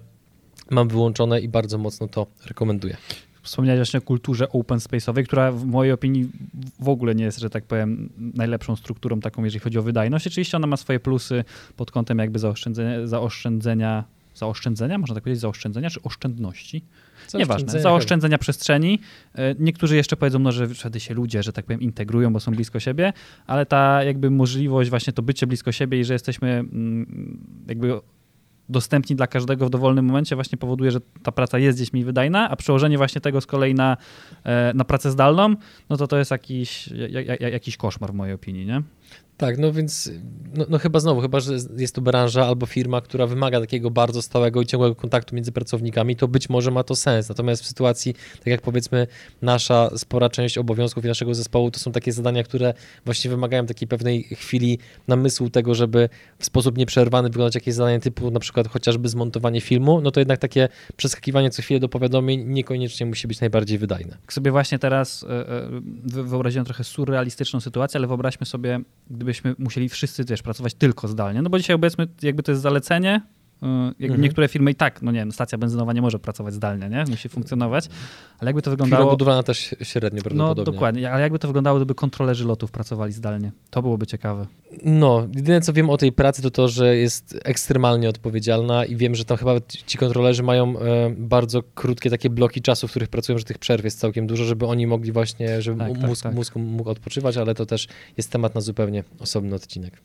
mam 0.70 0.88
wyłączone 0.88 1.40
i 1.40 1.48
bardzo 1.48 1.78
mocno 1.78 2.08
to 2.08 2.26
rekomenduję. 2.46 2.96
Wspomniałeś 3.42 3.78
właśnie 3.78 3.98
o 3.98 4.02
kulturze 4.02 4.48
open 4.48 4.78
space'owej, 4.78 5.24
która 5.24 5.52
w 5.52 5.64
mojej 5.64 5.92
opinii 5.92 6.28
w 6.80 6.88
ogóle 6.88 7.14
nie 7.14 7.24
jest, 7.24 7.38
że 7.38 7.50
tak 7.50 7.64
powiem, 7.64 8.10
najlepszą 8.34 8.76
strukturą 8.76 9.20
taką, 9.20 9.44
jeżeli 9.44 9.60
chodzi 9.60 9.78
o 9.78 9.82
wydajność. 9.82 10.26
Oczywiście 10.26 10.56
ona 10.56 10.66
ma 10.66 10.76
swoje 10.76 11.00
plusy 11.00 11.44
pod 11.76 11.90
kątem 11.90 12.18
jakby 12.18 12.38
zaoszczędzenia, 12.38 13.06
zaoszczędzenia, 13.06 14.04
zaoszczędzenia 14.34 14.98
można 14.98 15.14
tak 15.14 15.24
powiedzieć, 15.24 15.40
zaoszczędzenia 15.40 15.90
czy 15.90 16.02
oszczędności? 16.02 16.84
Nieważne, 17.34 17.80
zaoszczędzenia 17.80 18.38
przestrzeni. 18.38 18.98
E, 19.34 19.54
niektórzy 19.58 19.96
jeszcze 19.96 20.16
powiedzą, 20.16 20.38
no, 20.38 20.52
że 20.52 20.68
wtedy 20.68 21.00
się 21.00 21.14
ludzie, 21.14 21.42
że 21.42 21.52
tak 21.52 21.64
powiem, 21.64 21.80
integrują, 21.80 22.32
bo 22.32 22.40
są 22.40 22.52
blisko 22.52 22.80
siebie, 22.80 23.12
ale 23.46 23.66
ta 23.66 24.04
jakby 24.04 24.30
możliwość, 24.30 24.90
właśnie 24.90 25.12
to 25.12 25.22
bycie 25.22 25.46
blisko 25.46 25.72
siebie 25.72 26.00
i 26.00 26.04
że 26.04 26.12
jesteśmy 26.12 26.48
mm, 26.48 27.38
jakby 27.68 28.00
dostępni 28.68 29.16
dla 29.16 29.26
każdego 29.26 29.66
w 29.66 29.70
dowolnym 29.70 30.04
momencie 30.04 30.34
właśnie 30.34 30.58
powoduje, 30.58 30.90
że 30.90 31.00
ta 31.22 31.32
praca 31.32 31.58
jest 31.58 31.78
gdzieś 31.78 31.92
mniej 31.92 32.04
wydajna, 32.04 32.50
a 32.50 32.56
przełożenie 32.56 32.98
właśnie 32.98 33.20
tego 33.20 33.40
z 33.40 33.46
kolei 33.46 33.74
na, 33.74 33.96
e, 34.44 34.72
na 34.74 34.84
pracę 34.84 35.10
zdalną, 35.10 35.54
no 35.90 35.96
to 35.96 36.06
to 36.06 36.18
jest 36.18 36.30
jakiś, 36.30 36.88
jakiś 37.40 37.76
koszmar 37.76 38.12
w 38.12 38.14
mojej 38.14 38.34
opinii, 38.34 38.66
nie? 38.66 38.82
Tak, 39.36 39.58
no 39.58 39.72
więc 39.72 40.10
no, 40.56 40.64
no, 40.68 40.78
chyba 40.78 41.00
znowu, 41.00 41.20
chyba, 41.20 41.40
że 41.40 41.52
jest 41.76 41.94
to 41.94 42.00
branża 42.00 42.46
albo 42.46 42.66
firma, 42.66 43.00
która 43.00 43.26
wymaga 43.26 43.60
takiego 43.60 43.90
bardzo 43.90 44.22
stałego 44.22 44.62
i 44.62 44.66
ciągłego 44.66 44.94
kontaktu 44.94 45.34
między 45.34 45.52
pracownikami, 45.52 46.16
to 46.16 46.28
być 46.28 46.48
może 46.48 46.70
ma 46.70 46.82
to 46.82 46.96
sens. 46.96 47.28
Natomiast 47.28 47.62
w 47.62 47.66
sytuacji, 47.66 48.14
tak 48.38 48.46
jak 48.46 48.62
powiedzmy, 48.62 49.06
nasza 49.42 49.90
spora 49.96 50.28
część 50.28 50.58
obowiązków 50.58 51.04
i 51.04 51.08
naszego 51.08 51.34
zespołu 51.34 51.70
to 51.70 51.80
są 51.80 51.92
takie 51.92 52.12
zadania, 52.12 52.42
które 52.42 52.74
właśnie 53.04 53.30
wymagają 53.30 53.66
takiej 53.66 53.88
pewnej 53.88 54.22
chwili 54.22 54.78
namysłu 55.08 55.50
tego, 55.50 55.74
żeby 55.74 56.08
w 56.38 56.44
sposób 56.44 56.78
nieprzerwany 56.78 57.28
wykonać 57.28 57.54
jakieś 57.54 57.74
zadanie 57.74 58.00
typu 58.00 58.30
na 58.30 58.40
przykład 58.40 58.68
chociażby 58.68 59.08
zmontowanie 59.08 59.60
filmu, 59.60 60.00
no 60.00 60.10
to 60.10 60.20
jednak 60.20 60.38
takie 60.38 60.68
przeskakiwanie 60.96 61.50
co 61.50 61.62
chwilę 61.62 61.80
do 61.80 61.88
powiadomień 61.88 62.44
niekoniecznie 62.44 63.06
musi 63.06 63.28
być 63.28 63.40
najbardziej 63.40 63.78
wydajne. 63.78 64.16
Tak 64.20 64.32
sobie 64.32 64.50
właśnie 64.50 64.78
teraz 64.78 65.24
e, 65.24 65.28
e, 65.28 66.22
wyobraziłem 66.22 66.64
trochę 66.64 66.84
surrealistyczną 66.84 67.60
sytuację, 67.60 67.98
ale 67.98 68.06
wyobraźmy 68.06 68.46
sobie, 68.46 68.80
gdybyśmy 69.24 69.54
musieli 69.58 69.88
wszyscy 69.88 70.24
też 70.24 70.42
pracować 70.42 70.74
tylko 70.74 71.08
zdalnie, 71.08 71.42
no 71.42 71.50
bo 71.50 71.58
dzisiaj 71.58 71.76
obecnie 71.76 72.06
jakby 72.22 72.42
to 72.42 72.52
jest 72.52 72.62
zalecenie, 72.62 73.20
mhm. 73.62 74.20
Niektóre 74.20 74.48
firmy 74.48 74.70
i 74.70 74.74
tak, 74.74 75.02
no 75.02 75.12
nie 75.12 75.18
wiem, 75.18 75.32
stacja 75.32 75.58
benzynowa 75.58 75.92
nie 75.92 76.02
może 76.02 76.18
pracować 76.18 76.54
zdalnie, 76.54 76.88
nie? 76.88 77.04
Musi 77.10 77.28
funkcjonować, 77.28 77.88
ale 78.38 78.48
jakby 78.48 78.62
to 78.62 78.70
wyglądało... 78.70 79.02
Firma 79.02 79.10
budowlana 79.10 79.42
też 79.42 79.74
średnio 79.82 80.22
prawdopodobnie. 80.22 80.60
No 80.60 80.72
dokładnie, 80.72 81.12
ale 81.12 81.22
jakby 81.22 81.38
to 81.38 81.48
wyglądało, 81.48 81.78
gdyby 81.78 81.94
kontrolerzy 81.94 82.44
lotów 82.44 82.70
pracowali 82.70 83.12
zdalnie. 83.12 83.52
To 83.70 83.82
byłoby 83.82 84.06
ciekawe. 84.06 84.46
No, 84.84 85.28
jedyne 85.36 85.60
co 85.60 85.72
wiem 85.72 85.90
o 85.90 85.96
tej 85.96 86.12
pracy 86.12 86.42
to 86.42 86.50
to, 86.50 86.68
że 86.68 86.96
jest 86.96 87.38
ekstremalnie 87.44 88.08
odpowiedzialna 88.08 88.84
i 88.84 88.96
wiem, 88.96 89.14
że 89.14 89.24
tam 89.24 89.36
chyba 89.36 89.52
ci 89.86 89.98
kontrolerzy 89.98 90.42
mają 90.42 90.78
e, 90.78 91.10
bardzo 91.10 91.62
krótkie 91.62 92.10
takie 92.10 92.30
bloki 92.30 92.62
czasu, 92.62 92.88
w 92.88 92.90
których 92.90 93.08
pracują, 93.08 93.38
że 93.38 93.44
tych 93.44 93.58
przerw 93.58 93.84
jest 93.84 94.00
całkiem 94.00 94.26
dużo, 94.26 94.44
żeby 94.44 94.66
oni 94.66 94.86
mogli 94.86 95.12
właśnie, 95.12 95.62
żeby 95.62 95.78
tak, 95.78 95.92
tak 95.92 96.08
mózg, 96.08 96.22
tak, 96.22 96.30
tak. 96.30 96.36
mózg 96.36 96.56
mógł 96.56 96.90
odpoczywać, 96.90 97.36
ale 97.36 97.54
to 97.54 97.66
też 97.66 97.88
jest 98.16 98.30
temat 98.30 98.54
na 98.54 98.60
zupełnie 98.60 99.04
osobny 99.18 99.54
odcinek. 99.54 100.00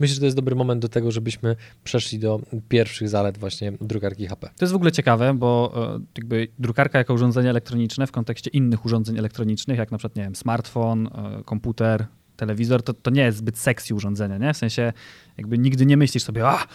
Myślę, 0.00 0.14
że 0.14 0.20
to 0.20 0.26
jest 0.26 0.36
dobry 0.36 0.54
moment 0.54 0.82
do 0.82 0.88
tego, 0.88 1.10
żebyśmy 1.10 1.56
przeszli 1.84 2.18
do 2.18 2.40
pierwszych 2.68 3.08
zalet 3.08 3.38
właśnie 3.38 3.72
drukarki 3.80 4.26
HP. 4.26 4.48
To 4.56 4.64
jest 4.64 4.72
w 4.72 4.76
ogóle 4.76 4.92
ciekawe, 4.92 5.34
bo 5.34 5.72
e, 5.96 6.00
jakby 6.16 6.48
drukarka 6.58 6.98
jako 6.98 7.14
urządzenie 7.14 7.50
elektroniczne 7.50 8.06
w 8.06 8.12
kontekście 8.12 8.50
innych 8.50 8.84
urządzeń 8.84 9.18
elektronicznych, 9.18 9.78
jak 9.78 9.90
na 9.90 9.98
przykład, 9.98 10.16
nie 10.16 10.22
wiem, 10.22 10.36
smartfon, 10.36 11.06
e, 11.06 11.42
komputer, 11.44 12.06
telewizor, 12.36 12.82
to, 12.82 12.94
to 12.94 13.10
nie 13.10 13.22
jest 13.22 13.38
zbyt 13.38 13.58
sexy 13.58 13.94
urządzenie, 13.94 14.38
nie? 14.38 14.54
W 14.54 14.56
sensie 14.56 14.92
jakby 15.38 15.58
nigdy 15.58 15.86
nie 15.86 15.96
myślisz 15.96 16.22
sobie, 16.22 16.48
a, 16.48 16.66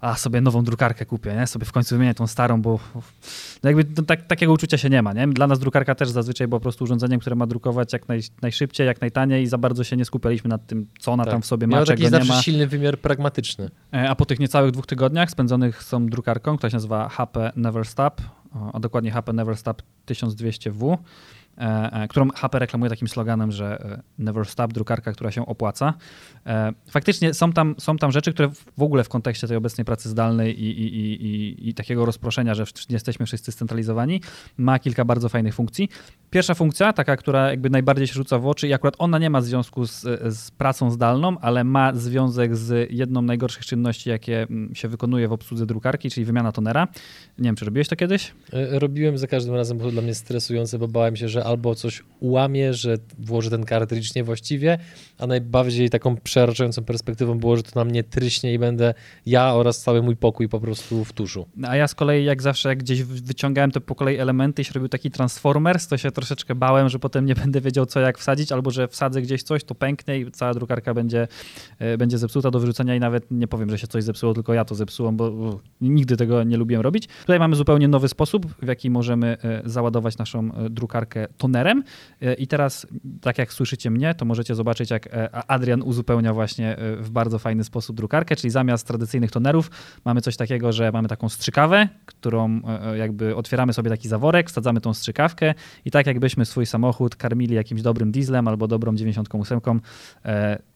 a 0.00 0.16
sobie 0.16 0.40
nową 0.40 0.64
drukarkę 0.64 1.06
kupię, 1.06 1.34
nie? 1.34 1.46
Sobie 1.46 1.66
w 1.66 1.72
końcu 1.72 1.94
wymienię 1.94 2.14
tą 2.14 2.26
starą, 2.26 2.62
bo 2.62 2.78
no 3.62 3.70
jakby 3.70 3.84
to, 3.84 4.02
tak, 4.02 4.26
takiego 4.26 4.52
uczucia 4.52 4.78
się 4.78 4.90
nie 4.90 5.02
ma, 5.02 5.12
nie? 5.12 5.28
Dla 5.28 5.46
nas 5.46 5.58
drukarka 5.58 5.94
też 5.94 6.10
zazwyczaj 6.10 6.48
była 6.48 6.60
po 6.60 6.62
prostu 6.62 6.84
urządzeniem, 6.84 7.20
które 7.20 7.36
ma 7.36 7.46
drukować 7.46 7.92
jak 7.92 8.08
naj, 8.08 8.20
najszybciej, 8.42 8.86
jak 8.86 9.00
najtaniej 9.00 9.42
i 9.42 9.46
za 9.46 9.58
bardzo 9.58 9.84
się 9.84 9.96
nie 9.96 10.04
skupialiśmy 10.04 10.48
nad 10.50 10.66
tym, 10.66 10.86
co 10.98 11.12
ona 11.12 11.24
tak. 11.24 11.32
tam 11.32 11.42
w 11.42 11.46
sobie 11.46 11.66
ma, 11.66 11.76
Miał 11.76 11.86
czego 11.86 12.02
nie 12.02 12.24
ma. 12.24 12.42
silny 12.42 12.66
wymiar 12.66 12.98
pragmatyczny. 12.98 13.70
E, 13.94 14.10
a 14.10 14.14
po 14.14 14.26
tych 14.26 14.40
niecałych 14.40 14.70
dwóch 14.70 14.86
tygodniach 14.86 15.30
spędzonych 15.30 15.84
tą 15.84 16.06
drukarką, 16.06 16.56
która 16.56 16.70
się 16.70 16.76
nazywa 16.76 17.08
HP 17.08 17.52
Never 17.56 17.86
Stop, 17.86 18.20
a 18.72 18.80
dokładnie 18.80 19.10
HP 19.10 19.32
Never 19.32 19.56
Stop 19.56 19.82
1200W, 20.06 20.92
E, 20.92 20.94
e, 20.94 20.98
którą 22.08 22.28
HP 22.30 22.58
reklamuje 22.58 22.90
takim 22.90 23.08
sloganem, 23.08 23.52
że 23.52 23.80
e, 23.80 24.02
never 24.18 24.46
stop, 24.46 24.72
drukarka, 24.72 25.12
która 25.12 25.30
się 25.30 25.46
opłaca. 25.46 25.94
Faktycznie 26.90 27.34
są 27.34 27.52
tam, 27.52 27.74
są 27.78 27.96
tam 27.96 28.12
rzeczy, 28.12 28.32
które 28.32 28.48
w 28.78 28.82
ogóle 28.82 29.04
w 29.04 29.08
kontekście 29.08 29.48
tej 29.48 29.56
obecnej 29.56 29.84
pracy 29.84 30.08
zdalnej 30.08 30.62
i, 30.62 30.80
i, 30.80 31.24
i, 31.24 31.68
i 31.68 31.74
takiego 31.74 32.04
rozproszenia, 32.04 32.54
że 32.54 32.64
jesteśmy 32.90 33.26
wszyscy 33.26 33.52
scentralizowani, 33.52 34.20
ma 34.56 34.78
kilka 34.78 35.04
bardzo 35.04 35.28
fajnych 35.28 35.54
funkcji. 35.54 35.88
Pierwsza 36.30 36.54
funkcja, 36.54 36.92
taka, 36.92 37.16
która 37.16 37.50
jakby 37.50 37.70
najbardziej 37.70 38.06
się 38.06 38.14
rzuca 38.14 38.38
w 38.38 38.46
oczy 38.46 38.68
i 38.68 38.72
akurat 38.72 38.94
ona 38.98 39.18
nie 39.18 39.30
ma 39.30 39.40
związku 39.40 39.86
z, 39.86 40.00
z 40.34 40.50
pracą 40.50 40.90
zdalną, 40.90 41.36
ale 41.40 41.64
ma 41.64 41.94
związek 41.94 42.56
z 42.56 42.90
jedną 42.92 43.22
najgorszych 43.22 43.66
czynności, 43.66 44.10
jakie 44.10 44.46
się 44.72 44.88
wykonuje 44.88 45.28
w 45.28 45.32
obsłudze 45.32 45.66
drukarki, 45.66 46.10
czyli 46.10 46.24
wymiana 46.24 46.52
tonera. 46.52 46.88
Nie 47.38 47.44
wiem, 47.44 47.56
czy 47.56 47.64
robiłeś 47.64 47.88
to 47.88 47.96
kiedyś? 47.96 48.32
Robiłem 48.70 49.18
za 49.18 49.26
każdym 49.26 49.54
razem, 49.54 49.78
bo 49.78 49.84
to 49.84 49.90
dla 49.90 50.02
mnie 50.02 50.14
stresujące, 50.14 50.78
bo 50.78 50.88
bałem 50.88 51.16
się, 51.16 51.28
albo 51.44 51.74
coś 51.74 52.02
ułamie, 52.20 52.74
że 52.74 52.96
włoży 53.18 53.50
ten 53.50 53.64
kartridż 53.64 54.14
niewłaściwie, 54.14 54.78
a 55.18 55.26
najbardziej 55.26 55.90
taką 55.90 56.16
przerażającą 56.16 56.84
perspektywą 56.84 57.38
było, 57.38 57.56
że 57.56 57.62
to 57.62 57.70
na 57.74 57.84
mnie 57.84 58.04
tryśnie 58.04 58.54
i 58.54 58.58
będę 58.58 58.94
ja 59.26 59.54
oraz 59.54 59.80
cały 59.80 60.02
mój 60.02 60.16
pokój 60.16 60.48
po 60.48 60.60
prostu 60.60 61.04
w 61.04 61.12
tuszu. 61.12 61.46
A 61.62 61.76
ja 61.76 61.88
z 61.88 61.94
kolei 61.94 62.24
jak 62.24 62.42
zawsze 62.42 62.68
jak 62.68 62.78
gdzieś 62.78 63.02
wyciągałem 63.02 63.70
te 63.70 63.80
po 63.80 63.94
kolei 63.94 64.16
elementy 64.16 64.62
i 64.62 64.64
się 64.64 64.72
robił 64.72 64.88
taki 64.88 65.10
Transformers, 65.10 65.88
to 65.88 65.98
się 65.98 66.10
troszeczkę 66.10 66.54
bałem, 66.54 66.88
że 66.88 66.98
potem 66.98 67.26
nie 67.26 67.34
będę 67.42 67.60
wiedział 67.60 67.86
co 67.86 68.00
jak 68.00 68.18
wsadzić, 68.18 68.52
albo 68.52 68.70
że 68.70 68.88
wsadzę 68.88 69.22
gdzieś 69.22 69.42
coś, 69.42 69.64
to 69.64 69.74
pęknie 69.74 70.18
i 70.18 70.30
cała 70.30 70.54
drukarka 70.54 70.94
będzie, 70.94 71.28
e, 71.78 71.98
będzie 71.98 72.18
zepsuta 72.18 72.50
do 72.50 72.60
wyrzucenia 72.60 72.96
i 72.96 73.00
nawet 73.00 73.30
nie 73.30 73.48
powiem, 73.48 73.70
że 73.70 73.78
się 73.78 73.86
coś 73.86 74.04
zepsuło, 74.04 74.34
tylko 74.34 74.54
ja 74.54 74.64
to 74.64 74.74
zepsułam, 74.74 75.16
bo 75.16 75.60
nigdy 75.80 76.16
tego 76.16 76.44
nie 76.44 76.56
lubiłem 76.56 76.82
robić. 76.82 77.08
Tutaj 77.20 77.38
mamy 77.38 77.56
zupełnie 77.56 77.88
nowy 77.88 78.08
sposób, 78.08 78.46
w 78.62 78.66
jaki 78.66 78.90
możemy 78.90 79.36
e, 79.42 79.62
załadować 79.64 80.18
naszą 80.18 80.54
e, 80.54 80.70
drukarkę 80.70 81.26
tonerem. 81.36 81.84
E, 82.22 82.34
I 82.34 82.46
teraz, 82.46 82.86
tak 83.20 83.38
jak 83.38 83.52
słyszycie 83.52 83.90
mnie, 83.90 84.14
to 84.14 84.24
możecie 84.24 84.54
zobaczyć, 84.54 84.90
jak 84.90 85.06
e, 85.06 85.50
Adrian 85.50 85.82
uzupełnia 85.82 86.34
właśnie 86.34 86.76
e, 86.76 86.96
w 86.96 87.10
bardzo 87.10 87.38
fajny 87.38 87.64
sposób 87.64 87.96
drukarkę, 87.96 88.36
czyli 88.36 88.50
zamiast 88.50 88.86
tradycyjnych 88.86 89.30
tonerów 89.30 89.70
mamy 90.04 90.20
coś 90.20 90.36
takiego, 90.36 90.72
że 90.72 90.92
mamy 90.92 91.08
taką 91.08 91.28
strzykawę, 91.28 91.88
którą 92.06 92.60
jakby 92.94 93.36
otwieramy 93.36 93.72
sobie 93.72 93.90
taki 93.90 94.08
zaworek, 94.08 94.50
wsadzamy 94.50 94.80
tą 94.80 94.94
strzykawkę 94.94 95.54
i 95.84 95.90
tak 95.90 96.06
jakbyśmy 96.06 96.44
swój 96.44 96.66
samochód 96.66 97.16
karmili 97.16 97.54
jakimś 97.54 97.82
dobrym 97.82 98.12
dieslem 98.12 98.48
albo 98.48 98.68
dobrą 98.68 98.94
98, 98.94 99.60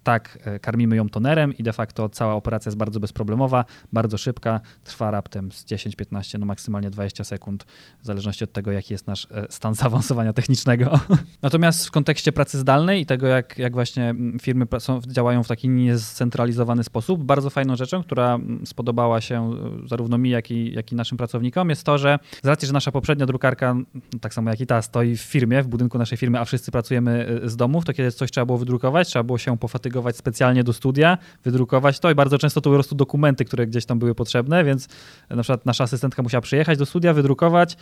tak 0.07 0.39
e, 0.45 0.59
karmimy 0.59 0.97
ją 0.97 1.09
tonerem 1.09 1.57
i 1.59 1.63
de 1.63 1.73
facto 1.73 2.09
cała 2.09 2.35
operacja 2.35 2.71
jest 2.71 2.79
bardzo 2.79 3.01
bezproblemowa, 3.01 3.65
bardzo 3.93 4.19
szybka, 4.19 4.61
trwa 4.85 5.11
raptem 5.11 5.53
z 5.53 5.65
10-15, 5.65 6.39
no 6.39 6.47
maksymalnie 6.47 6.91
20 6.91 7.25
sekund, 7.25 7.65
w 8.03 8.07
zależności 8.07 8.45
od 8.45 8.53
tego, 8.53 8.73
jaki 8.73 8.95
jest 8.95 9.07
nasz 9.07 9.27
e, 9.31 9.47
stan 9.51 9.75
zaawansowania 9.85 10.33
technicznego. 10.33 11.01
Natomiast 11.43 11.87
w 11.87 11.91
kontekście 11.91 12.33
pracy 12.33 12.59
zdalnej 12.59 13.01
i 13.01 13.07
tego, 13.07 13.27
jak, 13.27 13.59
jak 13.59 13.73
właśnie 13.73 14.15
firmy 14.43 14.67
są, 14.79 15.01
działają 15.01 15.43
w 15.43 15.49
taki 15.49 15.69
niescentralizowany 15.69 16.85
sposób, 16.85 17.25
bardzo 17.25 17.51
fajną 17.51 17.77
rzeczą, 17.77 18.03
która 18.03 18.39
spodobała 18.65 19.21
się 19.21 19.51
e, 19.85 19.89
zarówno 19.89 20.19
mi, 20.19 20.31
jak 20.31 20.51
i, 20.51 20.73
jak 20.73 20.93
i 20.93 20.95
naszym 20.95 21.19
pracownikom, 21.19 21.71
jest 21.71 21.85
to, 21.85 21.99
że 21.99 22.19
z 22.43 22.47
racji, 22.47 22.67
że 22.67 22.73
nasza 22.73 22.93
poprzednia 22.93 23.27
drukarka, 23.27 23.77
tak 24.21 24.35
samo 24.35 24.51
jak 24.51 24.61
i 24.61 24.67
ta, 24.67 24.83
stoi 24.83 25.17
w 25.17 25.21
firmie, 25.21 25.63
w 25.63 25.69
budynku 25.69 25.99
naszej 25.99 26.19
firmy, 26.19 26.41
a 26.41 26.45
wszyscy 26.45 26.71
pracujemy 26.71 27.41
z 27.45 27.57
domów, 27.57 27.85
to 27.85 27.93
kiedy 27.93 28.13
coś 28.13 28.31
trzeba 28.31 28.47
było 28.47 28.59
wydrukować, 28.59 29.09
trzeba 29.09 29.23
było 29.23 29.39
się 29.39 29.59
pofatygować 29.59 29.96
specjalnie 30.13 30.65
do 30.65 30.73
studia, 30.73 31.19
wydrukować 31.45 32.01
to 32.01 32.11
i 32.11 32.15
bardzo 32.15 32.39
często 32.39 32.61
to 32.61 32.71
po 32.71 32.75
prostu 32.75 32.95
dokumenty, 32.95 33.45
które 33.45 33.67
gdzieś 33.67 33.87
tam 33.87 33.99
były 33.99 34.15
potrzebne, 34.15 34.65
więc 34.65 34.89
na 35.31 35.43
przykład 35.43 35.67
nasza 35.67 35.85
asystentka 35.85 36.23
musiała 36.23 36.41
przyjechać 36.41 36.79
do 36.79 36.87
studia, 36.87 37.15
wydrukować, 37.15 37.77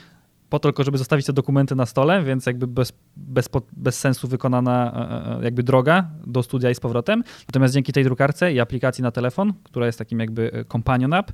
po 0.48 0.58
to 0.58 0.68
tylko, 0.68 0.84
żeby 0.84 0.98
zostawić 0.98 1.26
te 1.26 1.32
dokumenty 1.32 1.74
na 1.76 1.86
stole, 1.86 2.22
więc 2.22 2.46
jakby 2.46 2.66
bez, 2.66 2.92
bez, 3.16 3.48
bez 3.72 3.98
sensu 3.98 4.28
wykonana 4.28 4.92
e, 5.36 5.40
e, 5.40 5.44
jakby 5.44 5.62
droga 5.62 6.10
do 6.26 6.42
studia 6.42 6.70
i 6.70 6.74
z 6.74 6.80
powrotem. 6.80 7.24
Natomiast 7.48 7.74
dzięki 7.74 7.92
tej 7.92 8.04
drukarce 8.04 8.52
i 8.52 8.60
aplikacji 8.60 9.02
na 9.02 9.10
telefon, 9.10 9.52
która 9.64 9.86
jest 9.86 9.98
takim 9.98 10.20
jakby 10.20 10.52
e, 10.52 10.64
companion 10.64 11.14
app, 11.14 11.32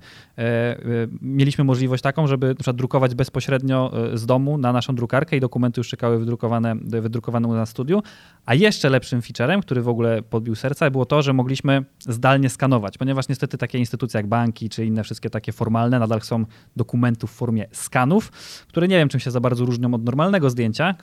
mieliśmy 1.23 1.65
możliwość 1.65 2.03
taką, 2.03 2.27
żeby 2.27 2.49
na 2.49 2.55
przykład 2.55 2.77
drukować 2.77 3.15
bezpośrednio 3.15 3.93
z 4.15 4.27
domu 4.27 4.59
na 4.59 4.73
naszą 4.73 4.95
drukarkę 4.95 5.37
i 5.37 5.41
dokumenty 5.41 5.81
już 5.81 5.89
czekały 5.89 6.19
wydrukowane, 6.19 6.77
wydrukowane 6.77 7.49
na 7.49 7.67
studiu. 7.67 8.03
A 8.47 8.55
jeszcze 8.55 8.91
lepszym 8.91 9.23
featurem, 9.23 9.61
który 9.61 9.83
w 9.83 9.89
ogóle 9.89 10.23
podbił 10.23 10.55
serca, 10.55 10.91
było 10.91 11.07
to, 11.07 11.23
że 11.23 11.33
mogliśmy 11.33 11.85
zdalnie 12.01 12.49
skanować, 12.49 12.99
ponieważ 12.99 13.29
niestety 13.29 13.59
takie 13.59 13.79
instytucje 13.79 14.19
jak 14.19 14.27
banki 14.27 14.69
czy 14.69 14.87
inne 14.87 15.05
wszystkie 15.05 15.31
takie 15.31 15.53
formalne 15.53 15.99
nadal 15.99 16.21
są 16.21 16.45
dokumentów 16.77 17.31
w 17.31 17.35
formie 17.35 17.67
skanów, 17.73 18.31
które 18.69 18.89
nie 18.89 19.00
wiem, 19.01 19.09
czym 19.09 19.21
się 19.21 19.31
za 19.31 19.41
bardzo 19.41 19.65
różnią 19.65 19.95
od 19.95 20.05
normalnego 20.05 20.51
zdjęcia, 20.51 20.95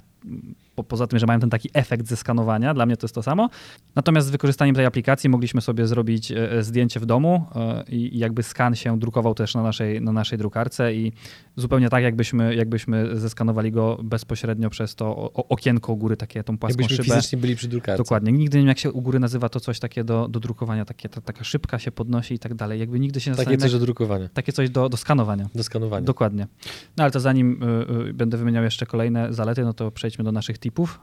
po, 0.76 0.84
poza 0.84 1.08
tym, 1.08 1.20
że 1.20 1.26
mają 1.26 1.40
ten 1.40 1.50
taki 1.50 1.70
efekt 1.74 2.08
ze 2.08 2.16
skanowania, 2.16 2.74
dla 2.74 2.86
mnie 2.86 2.98
to 2.98 3.06
jest 3.06 3.16
to 3.16 3.24
samo. 3.24 3.50
Natomiast 3.96 4.28
z 4.28 4.32
wykorzystaniem 4.32 4.76
tej 4.76 4.86
aplikacji 4.86 5.30
mogliśmy 5.30 5.62
sobie 5.62 5.88
zrobić 5.88 6.32
e, 6.32 6.52
e, 6.52 6.64
zdjęcie 6.64 7.00
w 7.00 7.06
domu 7.06 7.46
e, 7.56 7.84
i 7.90 8.20
jakby 8.20 8.44
skan 8.44 8.76
się 8.76 9.00
drukował 9.00 9.36
też 9.36 9.56
na 9.56 9.64
naszej, 9.64 10.02
na 10.02 10.12
naszej 10.12 10.38
drukarce 10.38 10.94
i 10.94 11.12
zupełnie 11.56 11.90
tak, 11.90 12.04
jakbyśmy, 12.04 12.56
jakbyśmy 12.56 13.20
zeskanowali 13.20 13.72
go 13.72 13.98
bezpośrednio 14.04 14.70
przez 14.70 14.96
to 14.96 15.34
okienko 15.34 15.94
u 15.94 15.98
góry, 15.98 16.18
takie 16.18 16.44
tą 16.44 16.58
płaską 16.58 16.82
jakbyśmy 16.82 17.04
szybę. 17.04 17.16
fizycznie 17.16 17.38
byli 17.38 17.56
przy 17.56 17.68
drukarce. 17.68 18.04
Dokładnie. 18.04 18.32
Nigdy 18.32 18.58
nie 18.58 18.62
wiem, 18.62 18.68
jak 18.68 18.80
się 18.80 18.92
u 18.92 19.02
góry 19.02 19.20
nazywa 19.20 19.50
to 19.50 19.60
coś 19.60 19.80
takie 19.80 20.04
do, 20.04 20.28
do 20.28 20.40
drukowania, 20.40 20.86
takie, 20.86 21.10
ta, 21.10 21.22
taka 21.22 21.44
szybka 21.44 21.80
się 21.80 21.92
podnosi 21.92 22.34
i 22.34 22.40
tak 22.40 22.54
dalej. 22.54 22.80
Jakby 22.80 23.00
nigdy 23.00 23.20
się 23.20 23.36
Takie 23.36 23.58
coś 23.58 23.72
do 23.72 23.80
drukowania. 23.80 24.30
Takie 24.30 24.54
coś 24.54 24.70
do, 24.70 24.90
do 24.90 24.98
skanowania. 24.98 25.50
Do 25.56 25.64
skanowania. 25.64 26.06
Dokładnie. 26.06 26.48
No 26.98 27.04
ale 27.04 27.12
to 27.12 27.20
zanim 27.20 27.64
y, 27.64 28.10
y, 28.10 28.14
będę 28.14 28.38
wymieniał 28.38 28.64
jeszcze 28.64 28.86
kolejne 28.86 29.34
zalety, 29.34 29.64
no 29.64 29.74
to 29.74 29.92
przejdźmy 29.92 30.07
do 30.24 30.32
naszych 30.32 30.58
tipów. 30.58 31.00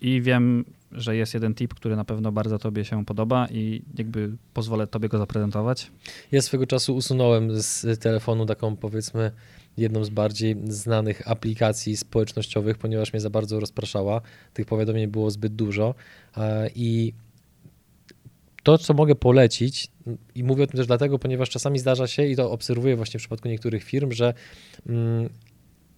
I 0.00 0.22
wiem, 0.22 0.64
że 0.92 1.16
jest 1.16 1.34
jeden 1.34 1.54
tip, 1.54 1.74
który 1.74 1.96
na 1.96 2.04
pewno 2.04 2.32
bardzo 2.32 2.58
Tobie 2.58 2.84
się 2.84 3.04
podoba 3.04 3.48
i 3.50 3.82
jakby 3.98 4.36
pozwolę 4.54 4.86
Tobie 4.86 5.08
go 5.08 5.18
zaprezentować. 5.18 5.90
Ja 6.32 6.42
swego 6.42 6.66
czasu 6.66 6.96
usunąłem 6.96 7.62
z 7.62 8.00
telefonu 8.00 8.46
taką 8.46 8.76
powiedzmy 8.76 9.30
jedną 9.76 10.04
z 10.04 10.08
bardziej 10.08 10.56
znanych 10.68 11.30
aplikacji 11.30 11.96
społecznościowych, 11.96 12.78
ponieważ 12.78 13.12
mnie 13.12 13.20
za 13.20 13.30
bardzo 13.30 13.60
rozpraszała. 13.60 14.20
Tych 14.54 14.66
powiadomień 14.66 15.06
było 15.06 15.30
zbyt 15.30 15.54
dużo 15.54 15.94
i 16.74 17.12
to, 18.62 18.78
co 18.78 18.94
mogę 18.94 19.14
polecić, 19.14 19.88
i 20.34 20.44
mówię 20.44 20.64
o 20.64 20.66
tym 20.66 20.76
też 20.76 20.86
dlatego, 20.86 21.18
ponieważ 21.18 21.50
czasami 21.50 21.78
zdarza 21.78 22.06
się, 22.06 22.26
i 22.26 22.36
to 22.36 22.50
obserwuję 22.50 22.96
właśnie 22.96 23.18
w 23.18 23.22
przypadku 23.22 23.48
niektórych 23.48 23.84
firm, 23.84 24.12
że 24.12 24.34
mm, 24.86 25.28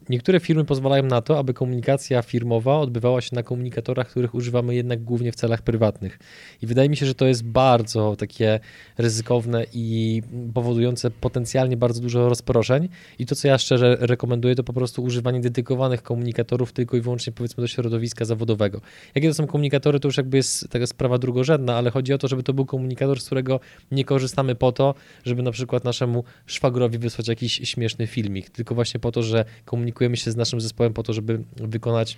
Niektóre 0.08 0.40
firmy 0.40 0.64
pozwalają 0.64 1.02
na 1.02 1.23
to, 1.23 1.38
aby 1.38 1.54
komunikacja 1.54 2.23
firmowa 2.23 2.78
odbywała 2.78 3.20
się 3.20 3.37
na 3.37 3.42
komunikatorach, 3.42 4.08
których 4.08 4.34
używamy 4.34 4.75
jednak 4.75 5.04
głównie 5.04 5.32
w 5.32 5.34
celach 5.34 5.62
prywatnych. 5.62 6.18
I 6.62 6.66
wydaje 6.66 6.88
mi 6.88 6.96
się, 6.96 7.06
że 7.06 7.14
to 7.14 7.26
jest 7.26 7.44
bardzo 7.44 8.16
takie 8.16 8.61
ryzykowne 8.99 9.66
i 9.73 10.23
powodujące 10.54 11.11
potencjalnie 11.11 11.76
bardzo 11.76 12.00
dużo 12.00 12.28
rozproszeń. 12.28 12.88
I 13.18 13.26
to, 13.26 13.34
co 13.34 13.49
ja 13.49 13.58
szczerze 13.58 13.96
rekomenduję, 14.00 14.54
to 14.54 14.64
po 14.64 14.73
prostu 14.73 15.02
używanie 15.02 15.40
dedykowanych 15.40 16.02
komunikatorów 16.02 16.73
tylko 16.73 16.96
i 16.96 17.00
wyłącznie 17.00 17.32
powiedzmy 17.32 17.61
do 17.61 17.68
środowiska 17.68 18.25
zawodowego. 18.25 18.80
Jakie 19.14 19.28
to 19.28 19.34
są 19.34 19.46
komunikatory, 19.46 20.00
to 20.00 20.08
już 20.08 20.16
jakby 20.16 20.37
jest 20.37 20.68
taka 20.68 20.87
sprawa 20.87 21.18
drugorzędna, 21.18 21.76
ale 21.76 21.90
chodzi 21.90 22.12
o 22.12 22.18
to, 22.18 22.28
żeby 22.28 22.42
to 22.42 22.52
był 22.52 22.66
komunikator, 22.66 23.20
z 23.20 23.26
którego 23.26 23.61
nie 23.90 24.04
korzystamy 24.04 24.54
po 24.54 24.73
to, 24.73 24.94
żeby 25.25 25.42
na 25.42 25.50
przykład 25.50 25.84
naszemu 25.84 26.25
szwagrowi 26.46 26.99
wysłać 26.99 27.28
jakiś 27.28 27.52
śmieszny 27.52 28.06
filmik, 28.06 28.50
tylko 28.50 28.75
właśnie 28.75 29.00
po 29.00 29.12
to, 29.12 29.23
że 29.23 29.44
komunikujemy 29.94 30.16
się 30.16 30.30
z 30.30 30.36
naszym 30.36 30.60
zespołem 30.60 30.92
po 30.92 31.02
to, 31.02 31.12
żeby 31.12 31.40
wykonać 31.56 32.16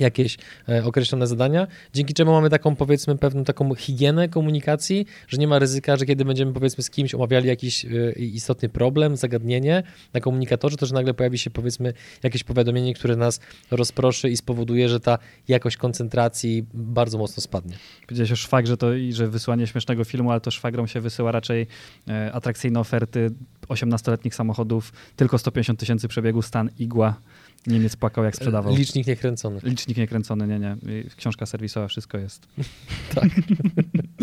jakieś 0.00 0.38
e, 0.68 0.84
określone 0.84 1.26
zadania, 1.26 1.66
dzięki 1.94 2.14
czemu 2.14 2.32
mamy 2.32 2.50
taką 2.50 2.76
powiedzmy 2.76 3.18
pewną 3.18 3.44
taką 3.44 3.74
higienę 3.74 4.28
komunikacji, 4.28 5.06
że 5.28 5.38
nie 5.38 5.48
ma 5.48 5.58
ryzyka, 5.58 5.96
że 5.96 6.06
kiedy 6.06 6.24
będziemy 6.24 6.52
powiedzmy 6.52 6.84
z 6.84 6.90
kimś 6.90 7.14
omawiali 7.14 7.48
jakiś 7.48 7.84
e, 7.84 7.88
istotny 8.12 8.68
problem, 8.68 9.16
zagadnienie 9.16 9.82
na 10.12 10.20
komunikatorze, 10.20 10.76
to 10.76 10.86
że 10.86 10.94
nagle 10.94 11.14
pojawi 11.14 11.38
się 11.38 11.50
powiedzmy 11.50 11.92
jakieś 12.22 12.44
powiadomienie, 12.44 12.94
które 12.94 13.16
nas 13.16 13.40
rozproszy 13.70 14.30
i 14.30 14.36
spowoduje, 14.36 14.88
że 14.88 15.00
ta 15.00 15.18
jakość 15.48 15.76
koncentracji 15.76 16.66
bardzo 16.74 17.18
mocno 17.18 17.40
spadnie. 17.40 17.76
Powiedziałeś 18.06 18.32
o 18.32 18.36
szwagrze, 18.36 18.76
to 18.76 18.94
i 18.94 19.12
że 19.12 19.28
wysłanie 19.28 19.66
śmiesznego 19.66 20.04
filmu, 20.04 20.30
ale 20.30 20.40
to 20.40 20.50
szwagrom 20.50 20.88
się 20.88 21.00
wysyła 21.00 21.32
raczej 21.32 21.66
e, 22.08 22.32
atrakcyjne 22.32 22.80
oferty 22.80 23.30
18-letnich 23.68 24.34
samochodów, 24.34 24.92
tylko 25.16 25.38
150 25.38 25.80
tysięcy 25.80 26.08
przebiegu, 26.08 26.42
stan 26.42 26.70
igła. 26.78 27.20
Niemiec 27.66 27.96
płakał, 27.96 28.24
jak 28.24 28.36
sprzedawał. 28.36 28.76
Licznik 28.76 29.06
niekręcony. 29.06 29.60
Licznik 29.62 29.98
niekręcony, 29.98 30.46
nie, 30.46 30.58
nie. 30.58 30.76
Książka 31.16 31.46
serwisowa, 31.46 31.88
wszystko 31.88 32.18
jest. 32.18 32.48
tak. 33.14 33.28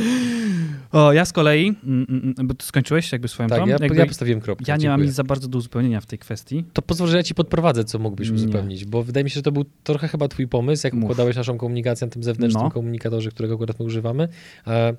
o, 0.92 1.14
ja 1.14 1.26
z 1.26 1.34
kolei, 1.34 1.68
mm, 1.68 2.06
mm, 2.10 2.34
mm, 2.38 2.48
bo 2.48 2.54
ty 2.54 2.66
skończyłeś 2.66 3.12
jakby 3.12 3.28
swoją 3.28 3.50
Tak, 3.50 3.68
ja, 3.68 3.78
jakby, 3.82 3.96
ja 3.96 4.06
postawiłem 4.06 4.42
kropkę. 4.42 4.66
ja 4.68 4.76
nie 4.76 4.80
Dziękuję. 4.82 4.98
mam 4.98 5.06
nic 5.06 5.16
za 5.16 5.24
bardzo 5.24 5.48
do 5.48 5.58
uzupełnienia 5.58 6.02
w 6.02 6.06
tej 6.06 6.20
kwestii. 6.20 6.64
To 6.74 6.82
pozwól, 6.82 7.08
że 7.08 7.18
ja 7.18 7.24
ci 7.24 7.36
podprowadzę, 7.36 7.84
co 7.84 8.00
mógłbyś 8.00 8.30
Nie. 8.30 8.36
uzupełnić, 8.36 8.86
bo 8.86 9.04
wydaje 9.04 9.24
mi 9.24 9.30
się, 9.30 9.34
że 9.36 9.42
to 9.42 9.52
był 9.52 9.66
trochę 9.84 10.08
chyba 10.08 10.28
twój 10.28 10.48
pomysł, 10.48 10.88
jak 10.88 10.94
Mów. 10.94 11.04
układałeś 11.04 11.36
naszą 11.36 11.58
komunikację 11.58 12.08
na 12.08 12.12
tym 12.12 12.24
zewnętrznym 12.24 12.64
No. 12.64 12.72
komunikatorze, 12.72 13.32
którego 13.32 13.56
akurat 13.56 13.80
my 13.80 13.86
używamy. 13.86 14.28
E, 14.68 14.94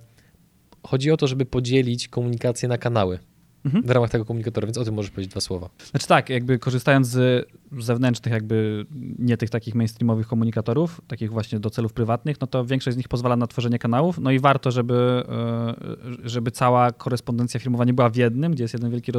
chodzi 0.82 1.10
o 1.10 1.16
to, 1.16 1.26
żeby 1.26 1.46
podzielić 1.46 2.08
komunikację 2.08 2.68
na 2.68 2.78
kanały 2.78 3.18
Mhm. 3.66 3.84
w 3.84 3.90
ramach 3.90 4.10
tego 4.10 4.24
komunikatora, 4.24 4.66
więc 4.66 4.78
o 4.78 4.84
tym 4.84 4.94
możesz 4.94 5.10
powiedzieć 5.10 5.30
dwa 5.30 5.40
słowa. 5.40 5.68
Znaczy 5.90 6.06
tak, 6.06 6.30
jakby 6.30 6.58
korzystając 6.58 7.06
z 7.06 7.48
zewnętrznych, 7.78 8.34
jakby 8.34 8.86
nie 9.18 9.36
tych 9.36 9.50
takich 9.50 9.74
mainstreamowych 9.74 10.26
komunikatorów, 10.26 11.00
takich 11.08 11.30
właśnie 11.30 11.60
do 11.60 11.70
celów 11.70 11.92
prywatnych, 11.92 12.40
no 12.40 12.46
to 12.46 12.64
większość 12.64 12.94
z 12.94 12.96
nich 12.96 13.08
pozwala 13.08 13.36
na 13.36 13.46
tworzenie 13.46 13.78
kanałów, 13.78 14.18
no 14.18 14.30
i 14.30 14.38
warto, 14.38 14.70
żeby, 14.70 15.24
e, 15.28 15.74
żeby 16.24 16.50
cała 16.50 16.92
korespondencja 16.92 17.60
firmowa 17.60 17.84
nie 17.84 17.94
była 17.94 18.10
w 18.10 18.16
jednym, 18.16 18.52
gdzie 18.52 18.64
jest 18.64 18.74
jeden 18.74 18.90
wielki 18.90 19.12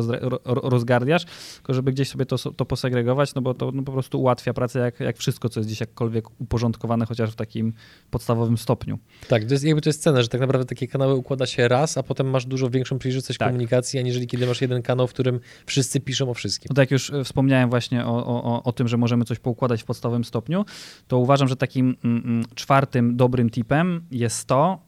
rozgardiasz, 0.45 1.25
tylko 1.55 1.73
żeby 1.73 1.91
gdzieś 1.91 2.09
sobie 2.09 2.25
to, 2.25 2.37
to 2.37 2.65
posegregować, 2.65 3.35
no 3.35 3.41
bo 3.41 3.53
to 3.53 3.71
no 3.71 3.83
po 3.83 3.91
prostu 3.91 4.21
ułatwia 4.21 4.53
pracę 4.53 4.79
jak, 4.79 4.99
jak 4.99 5.17
wszystko, 5.17 5.49
co 5.49 5.59
jest 5.59 5.69
gdzieś 5.69 5.79
jakkolwiek 5.79 6.41
uporządkowane, 6.41 7.05
chociaż 7.05 7.31
w 7.31 7.35
takim 7.35 7.73
podstawowym 8.11 8.57
stopniu. 8.57 8.99
Tak, 9.27 9.45
to 9.45 9.53
jest, 9.53 9.63
jakby 9.63 9.81
to 9.81 9.89
jest 9.89 10.01
cena, 10.01 10.21
że 10.21 10.27
tak 10.27 10.41
naprawdę 10.41 10.65
takie 10.65 10.87
kanały 10.87 11.15
układa 11.15 11.45
się 11.45 11.67
raz, 11.67 11.97
a 11.97 12.03
potem 12.03 12.29
masz 12.29 12.45
dużo 12.45 12.69
większą 12.69 12.99
przejrzystość 12.99 13.39
Tak. 13.39 13.47
komunikacji, 13.47 13.99
aniżeli 13.99 14.27
kiedy 14.27 14.36
masz 14.45 14.61
jeden 14.61 14.81
kanał, 14.81 15.07
w 15.07 15.13
którym 15.13 15.39
wszyscy 15.65 15.99
piszą 15.99 16.29
o 16.29 16.33
wszystkim. 16.33 16.67
No 16.69 16.75
tak 16.75 16.81
jak 16.83 16.91
już 16.91 17.09
e, 17.09 17.23
wspomniałem 17.23 17.69
właśnie 17.69 18.05
o, 18.05 18.25
o, 18.25 18.63
o- 18.63 18.71
tym, 18.71 18.87
że 18.87 18.97
możemy 18.97 19.25
coś 19.25 19.39
poukładać 19.39 19.81
w 19.81 19.85
podstawowym 19.85 20.23
stopniu, 20.23 20.65
to 21.07 21.17
uważam, 21.17 21.47
że 21.47 21.55
takim 21.55 21.95
mm, 22.03 22.23
mm, 22.25 22.45
czwartym 22.55 23.15
dobrym 23.17 23.49
tipem 23.49 24.01
jest 24.11 24.47
to, 24.47 24.87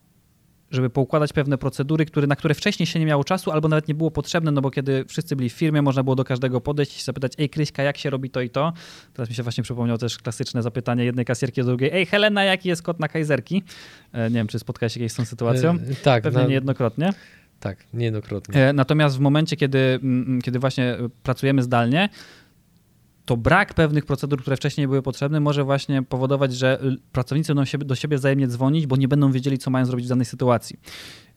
żeby 0.72 0.90
poukładać 0.90 1.34
pewne 1.34 1.58
procedury, 1.58 2.06
które, 2.06 2.28
na 2.28 2.36
które 2.36 2.56
wcześniej 2.56 2.88
się 2.88 3.00
nie 3.00 3.06
miało 3.06 3.24
czasu 3.24 3.52
albo 3.52 3.68
nawet 3.68 3.88
nie 3.88 3.96
było 3.96 4.12
potrzebne, 4.12 4.52
no 4.52 4.62
bo 4.62 4.72
kiedy 4.72 5.06
wszyscy 5.06 5.36
byli 5.36 5.50
w 5.50 5.54
firmie, 5.54 5.82
można 5.82 6.04
było 6.04 6.16
do 6.16 6.24
każdego 6.24 6.62
podejść 6.62 7.02
i 7.02 7.04
zapytać, 7.04 7.34
ej 7.38 7.50
Kryśka, 7.50 7.84
jak 7.84 7.98
się 7.98 8.10
robi 8.10 8.30
to 8.30 8.42
i 8.42 8.50
to? 8.50 8.74
Teraz 9.14 9.30
mi 9.30 9.36
się 9.36 9.44
właśnie 9.44 9.64
przypomniało 9.64 9.98
też 9.98 10.18
klasyczne 10.18 10.64
zapytanie 10.64 11.06
jednej 11.06 11.26
kasjerki 11.26 11.62
do 11.62 11.68
drugiej, 11.68 11.90
ej 11.94 12.06
Helena, 12.06 12.44
jaki 12.44 12.70
jest 12.70 12.82
kod 12.82 13.00
na 13.00 13.08
kajzerki? 13.08 13.64
E, 14.12 14.30
nie 14.30 14.36
wiem, 14.36 14.48
czy 14.48 14.60
spotkałeś 14.60 14.94
się 14.94 15.00
kiedyś 15.00 15.12
z 15.12 15.16
tą 15.16 15.26
sytuacją? 15.26 15.72
E, 15.72 15.96
tak, 16.04 16.24
Pewnie 16.24 16.42
na, 16.42 16.48
niejednokrotnie. 16.48 17.14
Tak, 17.60 17.78
niejednokrotnie. 17.94 18.68
E, 18.68 18.74
Natomiast 18.74 19.18
w 19.18 19.20
momencie, 19.20 19.56
kiedy, 19.56 20.00
kiedy 20.44 20.60
właśnie 20.60 20.98
pracujemy 21.24 21.64
zdalnie, 21.64 22.10
to 23.26 23.38
brak 23.38 23.74
pewnych 23.74 24.06
procedur, 24.06 24.42
które 24.42 24.58
wcześniej 24.58 24.88
były 24.88 25.02
potrzebne, 25.02 25.40
może 25.40 25.64
właśnie 25.64 26.04
powodować, 26.04 26.54
że 26.54 26.80
pracownicy 27.12 27.56
będą 27.56 27.64
do 27.86 27.96
siebie 27.96 28.18
wzajemnie 28.18 28.48
dzwonić, 28.48 28.88
bo 28.88 28.96
nie 28.96 29.08
będą 29.08 29.32
wiedzieli, 29.32 29.58
co 29.58 29.72
mają 29.72 29.86
zrobić 29.86 30.06
w 30.06 30.10
danej 30.10 30.26
sytuacji. 30.26 30.80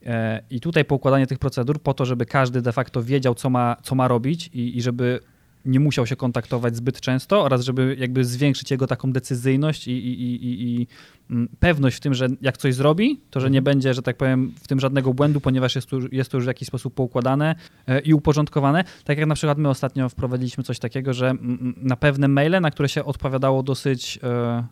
E, 0.07 0.43
I 0.51 0.61
tutaj 0.61 0.85
poukładanie 0.85 1.27
tych 1.27 1.39
procedur 1.39 1.83
po 1.83 1.95
to, 1.95 2.05
żeby 2.05 2.27
każdy 2.27 2.63
de 2.63 2.73
facto 2.73 3.03
wiedział, 3.03 3.35
co 3.35 3.51
ma, 3.51 3.77
co 3.83 3.95
ma 3.95 4.09
robić 4.09 4.51
i, 4.53 4.77
i 4.77 4.83
żeby 4.83 5.21
nie 5.65 5.81
musiał 5.81 6.07
się 6.07 6.17
kontaktować 6.17 6.77
zbyt 6.77 7.01
często 7.01 7.43
oraz 7.43 7.65
żeby 7.65 7.97
jakby 7.99 8.25
zwiększyć 8.25 8.71
jego 8.71 8.87
taką 8.87 9.13
decyzyjność 9.13 9.89
i, 9.89 9.91
i, 9.91 10.23
i, 10.23 10.81
i, 10.81 10.87
mm, 11.31 11.49
pewność 11.61 11.97
w 11.97 12.01
tym, 12.01 12.15
że 12.15 12.29
jak 12.41 12.57
coś 12.57 12.75
zrobi, 12.75 13.21
to 13.31 13.41
że 13.41 13.51
nie 13.51 13.63
będzie, 13.63 13.95
że 13.95 14.03
tak 14.03 14.17
powiem, 14.17 14.53
w 14.63 14.69
tym 14.69 14.81
żadnego 14.81 15.15
błędu, 15.15 15.41
ponieważ 15.41 15.75
jest 15.75 15.89
to, 15.89 15.99
jest 16.13 16.31
to 16.31 16.37
już 16.37 16.45
w 16.45 16.49
jakiś 16.49 16.69
sposób 16.69 16.95
poukładane 16.95 17.55
e, 17.87 18.01
i 18.01 18.15
uporządkowane. 18.15 18.85
Tak 19.05 19.19
jak 19.19 19.27
na 19.27 19.35
przykład 19.35 19.59
my 19.59 19.69
ostatnio 19.69 20.09
wprowadziliśmy 20.09 20.65
coś 20.65 20.79
takiego, 20.79 21.13
że 21.13 21.31
mm, 21.31 21.75
na 21.77 21.97
pewne 21.97 22.29
maile, 22.29 22.61
na 22.61 22.71
które 22.71 22.89
się 22.89 23.05
odpowiadało 23.05 23.63
dosyć 23.63 24.19
e, 24.23 24.65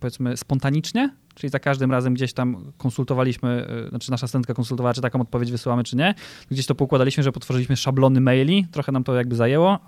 powiedzmy 0.00 0.36
spontanicznie, 0.36 1.10
czyli 1.36 1.50
za 1.50 1.58
każdym 1.58 1.90
razem 1.90 2.14
gdzieś 2.14 2.32
tam 2.32 2.72
konsultowaliśmy, 2.78 3.66
e, 3.86 3.88
znaczy 3.88 4.10
nasza 4.10 4.24
asystentka 4.24 4.54
konsultowała, 4.54 4.94
czy 4.94 5.00
taką 5.00 5.20
odpowiedź 5.20 5.50
wysyłamy, 5.50 5.84
czy 5.84 5.96
nie. 5.96 6.14
Gdzieś 6.50 6.66
to 6.66 6.74
poukładaliśmy, 6.74 7.22
że 7.22 7.32
potworzyliśmy 7.32 7.76
szablony 7.76 8.20
maili, 8.20 8.66
trochę 8.70 8.92
nam 8.92 9.04
to 9.04 9.14
jakby 9.14 9.36
zajęło, 9.36 9.78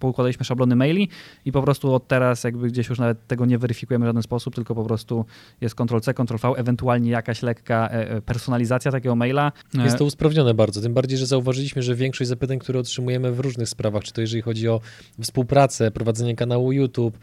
poukładaliśmy 0.00 0.44
szablony 0.44 0.76
maili 0.76 1.08
i 1.44 1.52
po 1.52 1.62
prostu 1.62 1.94
od 1.94 2.08
teraz 2.08 2.44
jakby 2.44 2.68
gdzieś 2.68 2.88
już 2.88 2.98
nawet 2.98 3.26
tego 3.26 3.46
nie 3.46 3.58
weryfikujemy 3.58 4.06
w 4.06 4.08
żaden 4.08 4.22
sposób, 4.22 4.54
tylko 4.54 4.74
po 4.74 4.84
prostu 4.84 5.24
jest 5.60 5.74
Ctrl-C, 5.74 6.14
Ctrl-V, 6.14 6.48
ewentualnie 6.56 7.10
jakaś 7.10 7.42
lekka 7.42 7.88
e, 7.88 8.10
e, 8.10 8.22
personalizacja 8.22 8.92
takiego 8.92 9.16
maila. 9.16 9.52
Jest 9.84 9.98
to 9.98 10.04
usprawnione 10.04 10.54
bardzo, 10.54 10.80
tym 10.80 10.94
bardziej, 10.94 11.18
że 11.18 11.26
zauważyliśmy, 11.26 11.82
że 11.82 11.94
większość 11.94 12.28
zapytań, 12.28 12.58
które 12.58 12.80
otrzymujemy 12.80 13.32
w 13.32 13.40
różnych 13.40 13.68
sprawach, 13.68 14.04
czy 14.04 14.12
to 14.12 14.20
jeżeli 14.20 14.42
chodzi 14.42 14.68
o 14.68 14.80
współpracę, 15.20 15.90
prowadzenie 15.90 16.36
kanału 16.36 16.72
YouTube, 16.72 17.18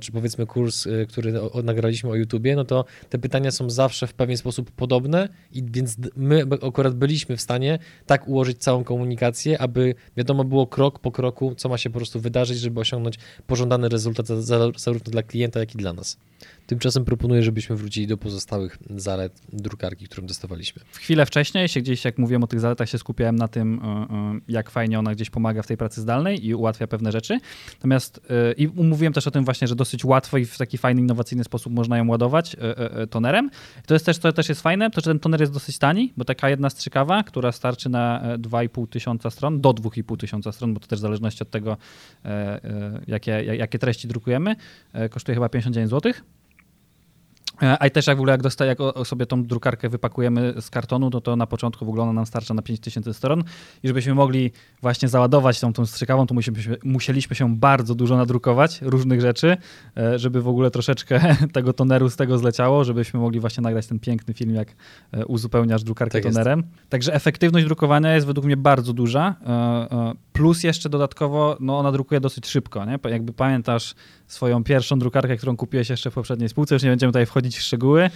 czy 0.00 0.12
powiedzmy 0.12 0.46
kurs, 0.46 0.88
który 1.08 1.32
nagraliśmy 1.64 2.10
o 2.10 2.14
YouTubie, 2.14 2.56
no 2.56 2.64
to 2.64 2.84
te 3.10 3.18
pytania 3.22 3.50
są 3.50 3.70
zawsze 3.70 4.06
w 4.06 4.14
pewien 4.14 4.36
sposób 4.36 4.70
podobne 4.70 5.28
i 5.52 5.62
więc 5.64 5.96
my 6.16 6.42
akurat 6.62 6.94
byliśmy 6.94 7.36
w 7.36 7.40
stanie 7.40 7.78
tak 8.06 8.28
ułożyć 8.28 8.58
całą 8.58 8.84
komunikację, 8.84 9.60
aby 9.60 9.94
wiadomo 10.16 10.44
było 10.44 10.66
krok 10.66 10.98
po 10.98 11.12
kroku, 11.12 11.54
co 11.54 11.68
ma 11.68 11.78
się 11.78 11.90
po 11.90 11.98
prostu 11.98 12.20
wydarzyć, 12.20 12.58
żeby 12.58 12.80
osiągnąć 12.80 13.18
pożądany 13.46 13.88
rezultat 13.88 14.26
za, 14.26 14.42
za, 14.42 14.58
zarówno 14.76 15.10
dla 15.10 15.22
klienta, 15.22 15.60
jak 15.60 15.74
i 15.74 15.78
dla 15.78 15.92
nas. 15.92 16.16
Tymczasem 16.66 17.04
proponuję, 17.04 17.42
żebyśmy 17.42 17.76
wrócili 17.76 18.06
do 18.06 18.16
pozostałych 18.16 18.78
zalet 18.96 19.40
drukarki, 19.52 20.04
którą 20.06 20.26
testowaliśmy. 20.26 20.82
w 20.92 20.98
chwilę 20.98 21.26
wcześniej 21.26 21.68
się 21.68 21.80
gdzieś, 21.80 22.04
jak 22.04 22.18
mówiłem 22.18 22.44
o 22.44 22.46
tych 22.46 22.60
zaletach, 22.60 22.88
się 22.88 22.98
skupiałem 22.98 23.36
na 23.36 23.48
tym, 23.48 23.74
y, 23.74 23.82
y, 24.38 24.52
jak 24.52 24.70
fajnie 24.70 24.98
ona 24.98 25.14
gdzieś 25.14 25.30
pomaga 25.30 25.62
w 25.62 25.66
tej 25.66 25.76
pracy 25.76 26.00
zdalnej 26.00 26.46
i 26.46 26.54
ułatwia 26.54 26.86
pewne 26.86 27.12
rzeczy. 27.12 27.40
Natomiast 27.74 28.18
y, 28.18 28.52
i 28.52 28.68
mówiłem 28.68 29.12
też 29.12 29.26
o 29.26 29.30
tym 29.30 29.44
właśnie, 29.44 29.68
że 29.68 29.76
dosyć 29.76 30.04
łatwo 30.04 30.38
i 30.38 30.44
w 30.44 30.58
taki 30.58 30.78
fajny, 30.78 31.00
innowacyjny 31.00 31.44
sposób 31.44 31.72
można 31.72 31.98
ją 31.98 32.08
ładować 32.08 32.56
tonerem. 33.12 33.50
To 33.86 33.94
jest 33.94 34.06
też, 34.06 34.18
co 34.18 34.32
też 34.32 34.48
jest 34.48 34.62
fajne, 34.62 34.90
to 34.90 35.00
że 35.00 35.10
ten 35.10 35.18
toner 35.18 35.40
jest 35.40 35.52
dosyć 35.52 35.78
tani, 35.78 36.12
bo 36.16 36.24
taka 36.24 36.50
jedna 36.50 36.70
strzykawa, 36.70 37.22
która 37.22 37.52
starczy 37.52 37.88
na 37.88 38.22
e, 38.22 38.38
2,5 38.38 38.88
tysiąca 38.88 39.30
stron, 39.30 39.60
do 39.60 39.70
2,5 39.70 40.16
tysiąca 40.16 40.52
stron, 40.52 40.74
bo 40.74 40.80
to 40.80 40.86
też 40.86 40.98
w 40.98 41.02
zależności 41.02 41.42
od 41.42 41.50
tego, 41.50 41.76
e, 42.24 42.28
e, 42.28 43.00
jakie, 43.06 43.30
jakie 43.44 43.78
treści 43.78 44.08
drukujemy, 44.08 44.56
e, 44.92 45.08
kosztuje 45.08 45.34
chyba 45.34 45.48
59 45.48 45.90
złotych. 45.90 46.24
E, 47.62 47.82
A 47.82 47.86
i 47.86 47.90
też 47.90 48.06
jak 48.06 48.16
w 48.16 48.20
ogóle 48.20 48.32
jak, 48.32 48.42
dostaje, 48.42 48.68
jak 48.68 49.06
sobie 49.06 49.26
tą 49.26 49.44
drukarkę 49.44 49.88
wypakujemy 49.88 50.54
z 50.60 50.70
kartonu, 50.70 51.10
no 51.12 51.20
to 51.20 51.36
na 51.36 51.46
początku 51.46 51.84
w 51.84 51.88
ogóle 51.88 52.02
ona 52.02 52.12
nam 52.12 52.26
starcza 52.26 52.54
na 52.54 52.62
5000 52.62 53.14
stron 53.14 53.44
i 53.82 53.88
żebyśmy 53.88 54.14
mogli 54.14 54.50
właśnie 54.82 55.08
załadować 55.08 55.60
tą, 55.60 55.72
tą 55.72 55.86
strzykawą, 55.86 56.26
to 56.26 56.34
musieliśmy, 56.34 56.76
musieliśmy 56.84 57.36
się 57.36 57.56
bardzo 57.56 57.94
dużo 57.94 58.16
nadrukować 58.16 58.82
różnych 58.82 59.20
rzeczy, 59.20 59.56
e, 59.96 60.18
żeby 60.18 60.42
w 60.42 60.48
ogóle 60.48 60.70
troszeczkę 60.70 61.36
tego 61.52 61.72
toneru 61.72 62.10
z 62.10 62.16
tego 62.16 62.38
zleciało, 62.38 62.84
żebyśmy 62.84 63.20
mogli 63.20 63.40
właśnie 63.40 63.62
nagrać 63.62 63.86
ten 63.86 63.98
piękny 63.98 64.34
film, 64.34 64.54
jak 64.54 64.68
e, 65.12 65.26
uzupełniasz 65.26 65.82
drukarkę 65.82 66.12
Tak 66.12 66.24
jest. 66.24 66.36
tonerem. 66.36 66.62
Także 66.88 67.14
efektywność 67.14 67.66
drukowania 67.66 68.14
jest 68.14 68.26
według 68.26 68.46
mnie 68.46 68.56
bardzo 68.56 68.92
duża, 68.92 69.36
plus 70.32 70.62
jeszcze 70.62 70.88
dodatkowo 70.88 71.56
no 71.60 71.78
ona 71.78 71.92
drukuje 71.92 72.20
dosyć 72.20 72.46
szybko, 72.46 72.84
nie? 72.84 72.98
Jakby 73.10 73.32
pamiętasz 73.32 73.94
swoją 74.26 74.64
pierwszą 74.64 74.98
drukarkę, 74.98 75.36
którą 75.36 75.56
kupiłeś 75.56 75.90
jeszcze 75.90 76.10
w 76.10 76.14
poprzedniej 76.14 76.48
spółce, 76.48 76.74
już 76.74 76.82
nie 76.82 76.90
będziemy 76.90 77.12
tutaj 77.12 77.26
wchodzić 77.26 77.51
w 77.56 77.62
szczegóły, 77.62 78.10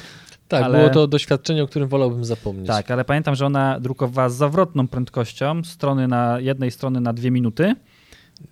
Tak, 0.49 0.63
Ale- 0.65 0.79
było 0.79 0.91
to 0.91 1.07
doświadczenie, 1.07 1.63
o 1.63 1.67
którym 1.67 1.89
wolałbym 1.89 2.25
zapomnieć. 2.25 2.67
tak, 2.67 2.91
ale 2.91 3.05
pamiętam, 3.05 3.35
że 3.35 3.47
ona 3.47 3.81
drukowała 3.81 4.29
z 4.29 4.35
zawrotną 4.35 4.89
prędkością, 4.89 5.65
strony 5.65 6.09
na 6.09 6.41
jednej 6.41 6.71
strony 6.71 7.01
na 7.01 7.13
dwie 7.13 7.31
minuty. 7.31 7.75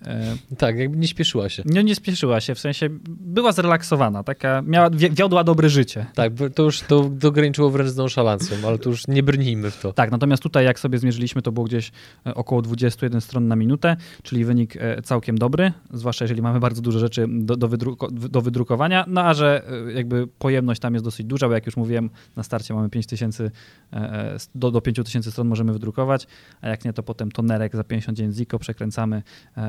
E, 0.05 0.35
Tak, 0.57 0.77
jakby 0.77 0.97
nie 0.97 1.07
śpieszyła 1.07 1.49
się. 1.49 1.63
Nie, 1.65 1.83
nie 1.83 1.95
spieszyła 1.95 2.41
się, 2.41 2.55
w 2.55 2.59
sensie 2.59 2.87
była 3.09 3.51
zrelaksowana, 3.51 4.23
taka 4.23 4.61
miała, 4.61 4.89
wi- 4.89 5.11
wiodła 5.11 5.43
dobre 5.43 5.69
życie. 5.69 6.05
Tak, 6.15 6.33
to 6.55 6.63
już 6.63 6.81
to 6.81 7.09
dograniczyło 7.09 7.69
wręcz 7.69 7.89
z 7.89 7.95
nonszalancją, 7.95 8.57
ale 8.67 8.79
to 8.79 8.89
już 8.89 9.07
nie 9.07 9.23
brnijmy 9.23 9.71
w 9.71 9.79
to. 9.81 9.93
Tak, 9.93 10.11
natomiast 10.11 10.43
tutaj 10.43 10.65
jak 10.65 10.79
sobie 10.79 10.97
zmierzyliśmy, 10.99 11.41
to 11.41 11.51
było 11.51 11.65
gdzieś 11.65 11.91
e, 12.27 12.35
około 12.35 12.61
21 12.61 13.21
stron 13.21 13.47
na 13.47 13.55
minutę, 13.55 13.97
czyli 14.23 14.45
wynik 14.45 14.75
e, 14.75 15.01
całkiem 15.01 15.37
dobry, 15.37 15.71
zwłaszcza 15.93 16.25
jeżeli 16.25 16.41
mamy 16.41 16.59
bardzo 16.59 16.81
dużo 16.81 16.99
rzeczy 16.99 17.25
do, 17.29 17.55
do, 17.57 17.67
wydruko, 17.67 18.07
do 18.11 18.41
wydrukowania, 18.41 19.05
no 19.07 19.21
a 19.21 19.33
że 19.33 19.63
jakby 19.95 20.27
pojemność 20.27 20.81
tam 20.81 20.93
jest 20.93 21.05
dosyć 21.05 21.25
duża, 21.27 21.47
bo 21.47 21.53
jak 21.53 21.65
już 21.65 21.77
mówiłem, 21.77 22.09
na 22.35 22.43
starcie 22.43 22.73
mamy 22.73 22.89
5000, 22.89 23.43
e, 23.45 23.97
e, 23.97 24.37
do, 24.55 24.71
do 24.71 24.81
5000 24.81 25.31
stron 25.31 25.47
możemy 25.47 25.73
wydrukować, 25.73 26.27
a 26.61 26.67
jak 26.67 26.85
nie, 26.85 26.93
to 26.93 27.03
potem 27.03 27.31
tonerek 27.31 27.75
za 27.75 27.83
59 27.83 28.35
ziko 28.35 28.59
przekręcamy 28.59 29.23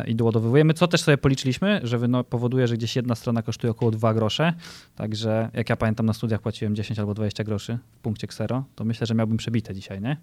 i 0.06 0.14
doładowujemy, 0.14 0.74
co 0.74 0.88
też 0.88 1.00
sobie 1.00 1.18
policzyliśmy, 1.18 1.80
że 1.82 1.98
powoduje, 2.28 2.68
że 2.68 2.76
gdzieś 2.76 2.96
jedna 2.96 3.14
strona 3.14 3.42
kosztuje 3.42 3.70
około 3.70 3.90
2 3.90 4.14
grosze, 4.14 4.52
także 4.96 5.50
jak 5.52 5.70
ja 5.70 5.76
pamiętam 5.76 6.06
na 6.06 6.12
studiach 6.12 6.40
płaciłem 6.40 6.76
10 6.76 6.98
albo 6.98 7.14
20 7.14 7.44
groszy 7.44 7.78
w 7.92 7.98
punkcie 7.98 8.24
Xero, 8.24 8.64
to 8.74 8.84
myślę, 8.84 9.06
że 9.06 9.14
miałbym 9.14 9.36
przebite 9.36 9.74
dzisiaj, 9.74 10.00
nie? 10.00 10.16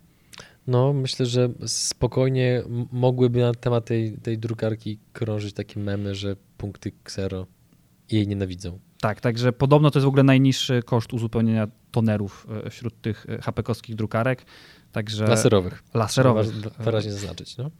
No, 0.68 0.94
myślę, 0.94 1.26
że 1.26 1.50
spokojnie 1.66 2.64
mogłyby 2.92 3.40
na 3.40 3.54
temat 3.54 3.86
tej, 3.86 4.18
tej 4.18 4.38
drukarki 4.38 5.00
krążyć 5.14 5.54
takie 5.54 5.80
memy, 5.80 6.16
że 6.16 6.36
punkty 6.58 6.92
Xero 7.06 7.48
jej 8.12 8.28
nienawidzą. 8.28 8.80
Tak, 9.02 9.22
także 9.22 9.54
podobno 9.54 9.92
to 9.92 10.00
jest 10.00 10.06
w 10.06 10.08
ogóle 10.08 10.24
najniższy 10.24 10.84
koszt 10.86 11.14
uzupełnienia 11.14 11.68
tonerów 11.92 12.48
e, 12.66 12.70
wśród 12.70 13.02
tych 13.02 13.26
e, 13.30 13.38
HP-kowskich 13.38 13.96
drukarek. 13.96 14.46
Także 14.92 15.28
laserowych. 15.28 15.84
Laserowych. 15.94 16.48
Wyraźnie 16.80 17.12
zaznaczyć. 17.12 17.58
No? 17.58 17.72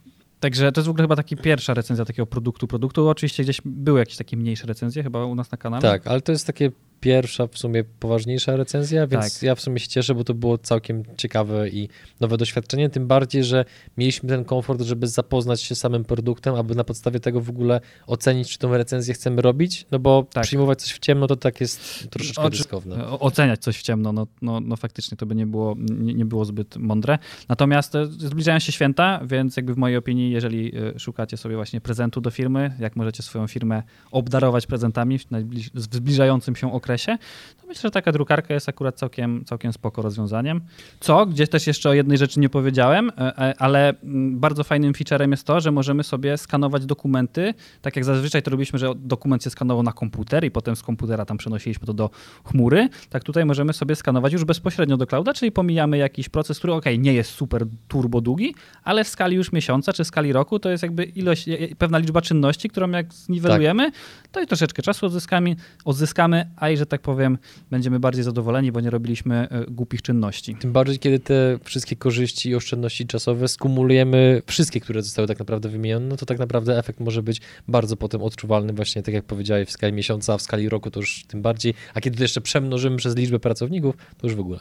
Także 0.44 0.72
to 0.72 0.82
jest 0.82 0.88
w 0.88 0.90
ogóle 0.90 1.04
chyba 1.04 1.16
taka 1.16 1.36
pierwsza 1.36 1.74
recenzja 1.74 2.06
takiego 2.06 2.26
produktu. 2.26 2.68
Produktu 2.68 3.10
oczywiście 3.10 3.44
gdzieś 3.44 3.62
były 3.66 4.00
jakieś 4.00 4.18
takie 4.18 4.38
mniejsze 4.38 4.68
recenzje 4.68 5.04
chyba 5.04 5.26
u 5.26 5.36
nas 5.36 5.52
na 5.52 5.58
kanale. 5.58 5.82
Tak, 5.82 6.08
ale 6.08 6.22
to 6.22 6.32
jest 6.32 6.48
takie 6.48 6.72
pierwsza 7.04 7.48
w 7.48 7.58
sumie 7.58 7.84
poważniejsza 7.84 8.56
recenzja, 8.56 9.08
więc 9.08 9.34
tak. 9.34 9.44
ja 9.44 9.56
w 9.56 9.62
sumie 9.62 9.80
się 9.80 9.88
cieszę, 9.88 10.16
bo 10.16 10.24
to 10.24 10.34
było 10.34 10.58
całkiem 10.58 11.04
ciekawe 11.18 11.70
i 11.70 11.90
nowe 12.20 12.38
doświadczenie, 12.38 12.90
tym 12.90 13.08
bardziej, 13.08 13.44
że 13.44 13.66
mieliśmy 13.98 14.30
ten 14.30 14.46
komfort, 14.46 14.82
żeby 14.82 15.08
zapoznać 15.08 15.62
się 15.62 15.76
z 15.76 15.80
samym 15.80 16.06
produktem, 16.06 16.56
aby 16.56 16.76
na 16.76 16.84
podstawie 16.84 17.20
tego 17.20 17.42
w 17.42 17.50
ogóle 17.50 17.82
ocenić, 18.08 18.52
czy 18.52 18.58
tą 18.58 18.78
recenzję 18.78 19.14
chcemy 19.14 19.42
robić, 19.42 19.86
no 19.92 20.00
bo 20.00 20.26
tak. 20.34 20.44
przyjmować 20.44 20.82
coś 20.82 20.94
w 20.94 21.00
ciemno 21.00 21.28
to 21.28 21.36
tak 21.36 21.62
jest 21.62 22.10
troszeczkę 22.10 22.42
o, 22.42 22.50
ryzykowne. 22.50 23.08
Oceniać 23.08 23.60
coś 23.60 23.78
w 23.78 23.82
ciemno, 23.82 24.14
no, 24.14 24.28
no, 24.42 24.60
no 24.60 24.76
faktycznie 24.76 25.18
to 25.18 25.26
by 25.26 25.36
nie 25.36 25.48
było, 25.48 25.76
nie, 25.78 26.14
nie 26.14 26.26
było 26.26 26.46
zbyt 26.46 26.78
mądre. 26.78 27.18
Natomiast 27.50 27.96
e, 27.96 28.06
zbliżają 28.06 28.60
się 28.60 28.72
święta, 28.72 29.22
więc 29.26 29.58
jakby 29.58 29.74
w 29.74 29.78
mojej 29.78 29.98
opinii, 29.98 30.32
jeżeli 30.32 30.72
e, 30.96 31.00
szukacie 31.00 31.38
sobie 31.38 31.56
właśnie 31.56 31.82
prezentu 31.82 32.22
do 32.22 32.32
firmy, 32.32 32.76
jak 32.80 32.96
możecie 32.96 33.24
swoją 33.24 33.48
firmę 33.48 33.84
obdarować 34.12 34.68
prezentami 34.68 35.20
w, 35.20 35.26
w 35.74 35.82
zbliżającym 35.82 36.56
się 36.56 36.74
okresie, 36.74 36.93
okresie, 36.94 37.18
to 37.62 37.68
myślę, 37.68 37.82
że 37.82 37.92
taka 37.92 38.12
drukarka 38.12 38.54
jest 38.54 38.70
akurat 38.70 38.96
całkiem, 38.96 39.46
całkiem 39.46 39.74
spoko 39.74 40.02
rozwiązaniem. 40.02 40.62
Co, 41.00 41.26
gdzieś 41.26 41.50
też 41.50 41.68
jeszcze 41.68 41.90
o 41.90 41.94
jednej 41.94 42.18
rzeczy 42.18 42.40
nie 42.40 42.50
powiedziałem, 42.50 43.10
e, 43.10 43.38
e, 43.38 43.54
ale 43.60 43.90
mm, 43.90 44.40
bardzo 44.40 44.64
fajnym 44.64 44.94
featurem 44.94 45.32
jest 45.32 45.48
to, 45.48 45.60
że 45.60 45.72
możemy 45.72 46.04
sobie 46.04 46.38
skanować 46.38 46.86
dokumenty, 46.86 47.54
tak 47.82 47.96
jak 47.96 48.06
zazwyczaj 48.06 48.42
to 48.42 48.52
robiliśmy, 48.52 48.80
że 48.80 48.94
dokument 48.96 49.44
się 49.44 49.50
skanował 49.50 49.84
na 49.84 49.92
komputer 49.92 50.44
i 50.44 50.52
potem 50.52 50.76
z 50.76 50.84
komputera 50.84 51.26
tam 51.26 51.38
przenosiliśmy 51.38 51.88
to 51.88 51.94
do 51.94 52.10
chmury, 52.44 52.90
tak 53.10 53.24
tutaj 53.24 53.46
możemy 53.46 53.74
sobie 53.74 53.96
skanować 53.96 54.34
już 54.34 54.46
bezpośrednio 54.46 54.98
do 54.98 55.08
clouda, 55.08 55.34
czyli 55.34 55.52
pomijamy 55.52 55.98
jakiś 55.98 56.30
proces, 56.30 56.58
który 56.58 56.74
ok, 56.74 56.86
nie 56.98 57.14
jest 57.14 57.32
super 57.32 57.66
turbo 57.88 58.22
długi, 58.22 58.56
ale 58.84 59.04
w 59.04 59.08
skali 59.08 59.36
już 59.36 59.52
miesiąca 59.52 59.94
czy 59.94 60.04
w 60.04 60.08
skali 60.08 60.34
roku 60.34 60.60
to 60.60 60.70
jest 60.70 60.84
jakby 60.84 61.04
ilość, 61.04 61.46
pewna 61.78 61.98
liczba 61.98 62.22
czynności, 62.22 62.70
którą 62.70 62.90
jak 62.92 63.14
zniwelujemy, 63.14 63.92
tak. 63.92 64.02
to 64.32 64.42
i 64.42 64.48
troszeczkę 64.48 64.82
czasu 64.82 65.06
odzyskamy, 65.06 65.56
odzyskamy, 65.86 66.50
a 66.56 66.70
i 66.70 66.78
że 66.84 66.88
tak 66.88 67.02
powiem, 67.02 67.38
będziemy 67.72 68.00
bardziej 68.00 68.24
zadowoleni, 68.24 68.72
bo 68.72 68.82
nie 68.82 68.90
robiliśmy 68.90 69.50
e, 69.50 69.66
głupich 69.72 70.02
czynności. 70.02 70.56
Tym 70.56 70.72
bardziej, 70.72 71.00
kiedy 71.00 71.20
te 71.20 71.60
wszystkie 71.64 71.96
korzyści 71.96 72.50
i 72.50 72.56
oszczędności 72.56 73.06
czasowe 73.06 73.48
skumulujemy, 73.48 74.42
wszystkie, 74.46 74.80
które 74.80 75.02
zostały 75.02 75.28
tak 75.28 75.40
naprawdę 75.40 75.70
wymienione, 75.70 76.06
no 76.06 76.18
to 76.18 76.26
tak 76.26 76.40
naprawdę 76.40 76.78
efekt 76.78 77.00
może 77.00 77.24
być 77.24 77.42
bardzo 77.68 77.98
potem 77.98 78.22
odczuwalny, 78.22 78.74
właśnie 78.74 79.04
tak 79.04 79.14
jak 79.14 79.26
powiedziałeś, 79.26 79.68
w 79.68 79.72
skali 79.72 79.94
miesiąca, 79.94 80.34
a 80.34 80.38
w 80.38 80.42
skali 80.42 80.70
roku 80.70 80.92
to 80.92 81.00
już 81.00 81.24
tym 81.28 81.42
bardziej, 81.42 81.74
a 81.94 82.02
kiedy 82.02 82.18
to 82.18 82.24
jeszcze 82.24 82.42
przemnożymy 82.42 82.98
przez 82.98 83.16
liczbę 83.16 83.40
pracowników, 83.40 83.98
to 84.18 84.28
już 84.28 84.36
w 84.36 84.40
ogóle. 84.40 84.60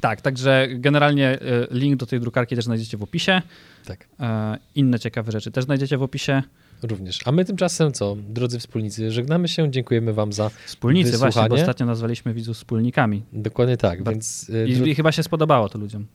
Tak, 0.00 0.20
także 0.20 0.68
generalnie 0.70 1.28
e, 1.28 1.66
link 1.70 1.96
do 1.96 2.06
tej 2.06 2.20
drukarki 2.20 2.56
też 2.56 2.64
znajdziecie 2.64 2.96
w 2.96 3.02
opisie. 3.02 3.42
Tak. 3.84 4.08
E, 4.20 4.58
inne 4.74 4.98
ciekawe 4.98 5.32
rzeczy 5.32 5.50
też 5.50 5.64
znajdziecie 5.64 5.98
w 5.98 6.02
opisie. 6.02 6.42
Również. 6.82 7.20
A 7.24 7.32
my 7.32 7.44
tymczasem 7.44 7.92
co, 7.92 8.16
drodzy 8.28 8.58
wspólnicy, 8.58 9.10
żegnamy 9.10 9.48
się, 9.48 9.70
dziękujemy 9.70 10.12
wam 10.12 10.32
za 10.32 10.50
Wspólnicy 10.66 11.10
wysłuchanie. 11.10 11.32
właśnie, 11.32 11.48
bo 11.48 11.54
ostatnio 11.54 11.86
nazwaliśmy 11.86 12.34
widzów 12.34 12.56
wspólnikami. 12.56 13.22
Dokładnie 13.32 13.76
tak, 13.76 14.08
więc... 14.08 14.50
I, 14.66 14.74
dro... 14.74 14.86
I, 14.86 14.94
chyba 14.94 15.12
się 15.12 15.22
spodobało 15.22 15.68
to 15.68 15.78
ludziom. 15.78 16.06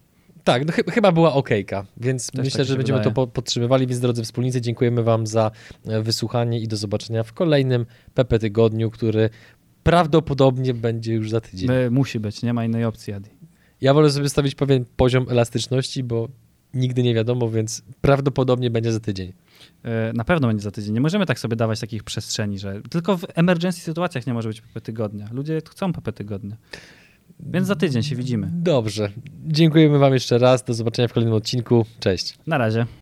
Tak, 0.43 0.65
no 0.65 0.71
ch 0.73 0.75
chyba 0.93 1.11
była 1.11 1.33
okejka, 1.33 1.85
więc 1.97 2.31
Też 2.31 2.45
myślę, 2.45 2.57
tak 2.57 2.67
że 2.67 2.75
będziemy 2.77 2.99
wydaje. 2.99 3.15
to 3.15 3.25
po 3.25 3.27
podtrzymywali, 3.27 3.87
więc 3.87 4.01
drodzy 4.01 4.23
wspólnicy, 4.23 4.61
dziękujemy 4.61 5.03
wam 5.03 5.27
za 5.27 5.51
e, 5.85 6.01
wysłuchanie 6.01 6.59
i 6.59 6.67
do 6.67 6.77
zobaczenia 6.77 7.23
w 7.23 7.33
kolejnym 7.33 7.85
PP 8.13 8.39
Tygodniu, 8.39 8.91
który 8.91 9.29
prawdopodobnie 9.83 10.73
będzie 10.73 11.13
już 11.13 11.29
za 11.29 11.41
tydzień. 11.41 11.69
Musi 11.91 12.19
być, 12.19 12.41
nie 12.43 12.53
ma 12.53 12.65
innej 12.65 12.85
opcji, 12.85 13.13
Adi. 13.13 13.29
Ja 13.81 13.93
wolę 13.93 14.11
sobie 14.11 14.29
stawić 14.29 14.55
pewien 14.55 14.85
poziom 14.95 15.25
elastyczności, 15.29 16.03
bo 16.03 16.27
nigdy 16.73 17.03
nie 17.03 17.13
wiadomo, 17.13 17.49
więc 17.49 17.83
prawdopodobnie 18.01 18.69
będzie 18.69 18.91
za 18.91 18.99
tydzień. 18.99 19.33
E, 19.83 20.13
na 20.13 20.23
pewno 20.23 20.47
będzie 20.47 20.63
za 20.63 20.71
tydzień. 20.71 20.93
Nie 20.93 21.01
możemy 21.01 21.25
tak 21.25 21.39
sobie 21.39 21.55
dawać 21.55 21.79
takich 21.79 22.03
przestrzeni, 22.03 22.59
że 22.59 22.81
tylko 22.89 23.17
w 23.17 23.25
emergency 23.35 23.79
sytuacjach 23.81 24.27
nie 24.27 24.33
może 24.33 24.49
być 24.49 24.61
PP 24.61 24.81
tygodnia. 24.81 25.27
Ludzie 25.31 25.61
chcą 25.69 25.93
PP 25.93 26.13
tygodnia. 26.13 26.57
Więc 27.39 27.67
za 27.67 27.75
tydzień 27.75 28.03
się 28.03 28.15
widzimy. 28.15 28.49
Dobrze. 28.53 29.09
Dziękujemy 29.45 29.99
Wam 29.99 30.13
jeszcze 30.13 30.37
raz. 30.37 30.63
Do 30.63 30.73
zobaczenia 30.73 31.07
w 31.07 31.13
kolejnym 31.13 31.35
odcinku. 31.35 31.85
Cześć. 31.99 32.37
Na 32.47 32.57
razie. 32.57 32.85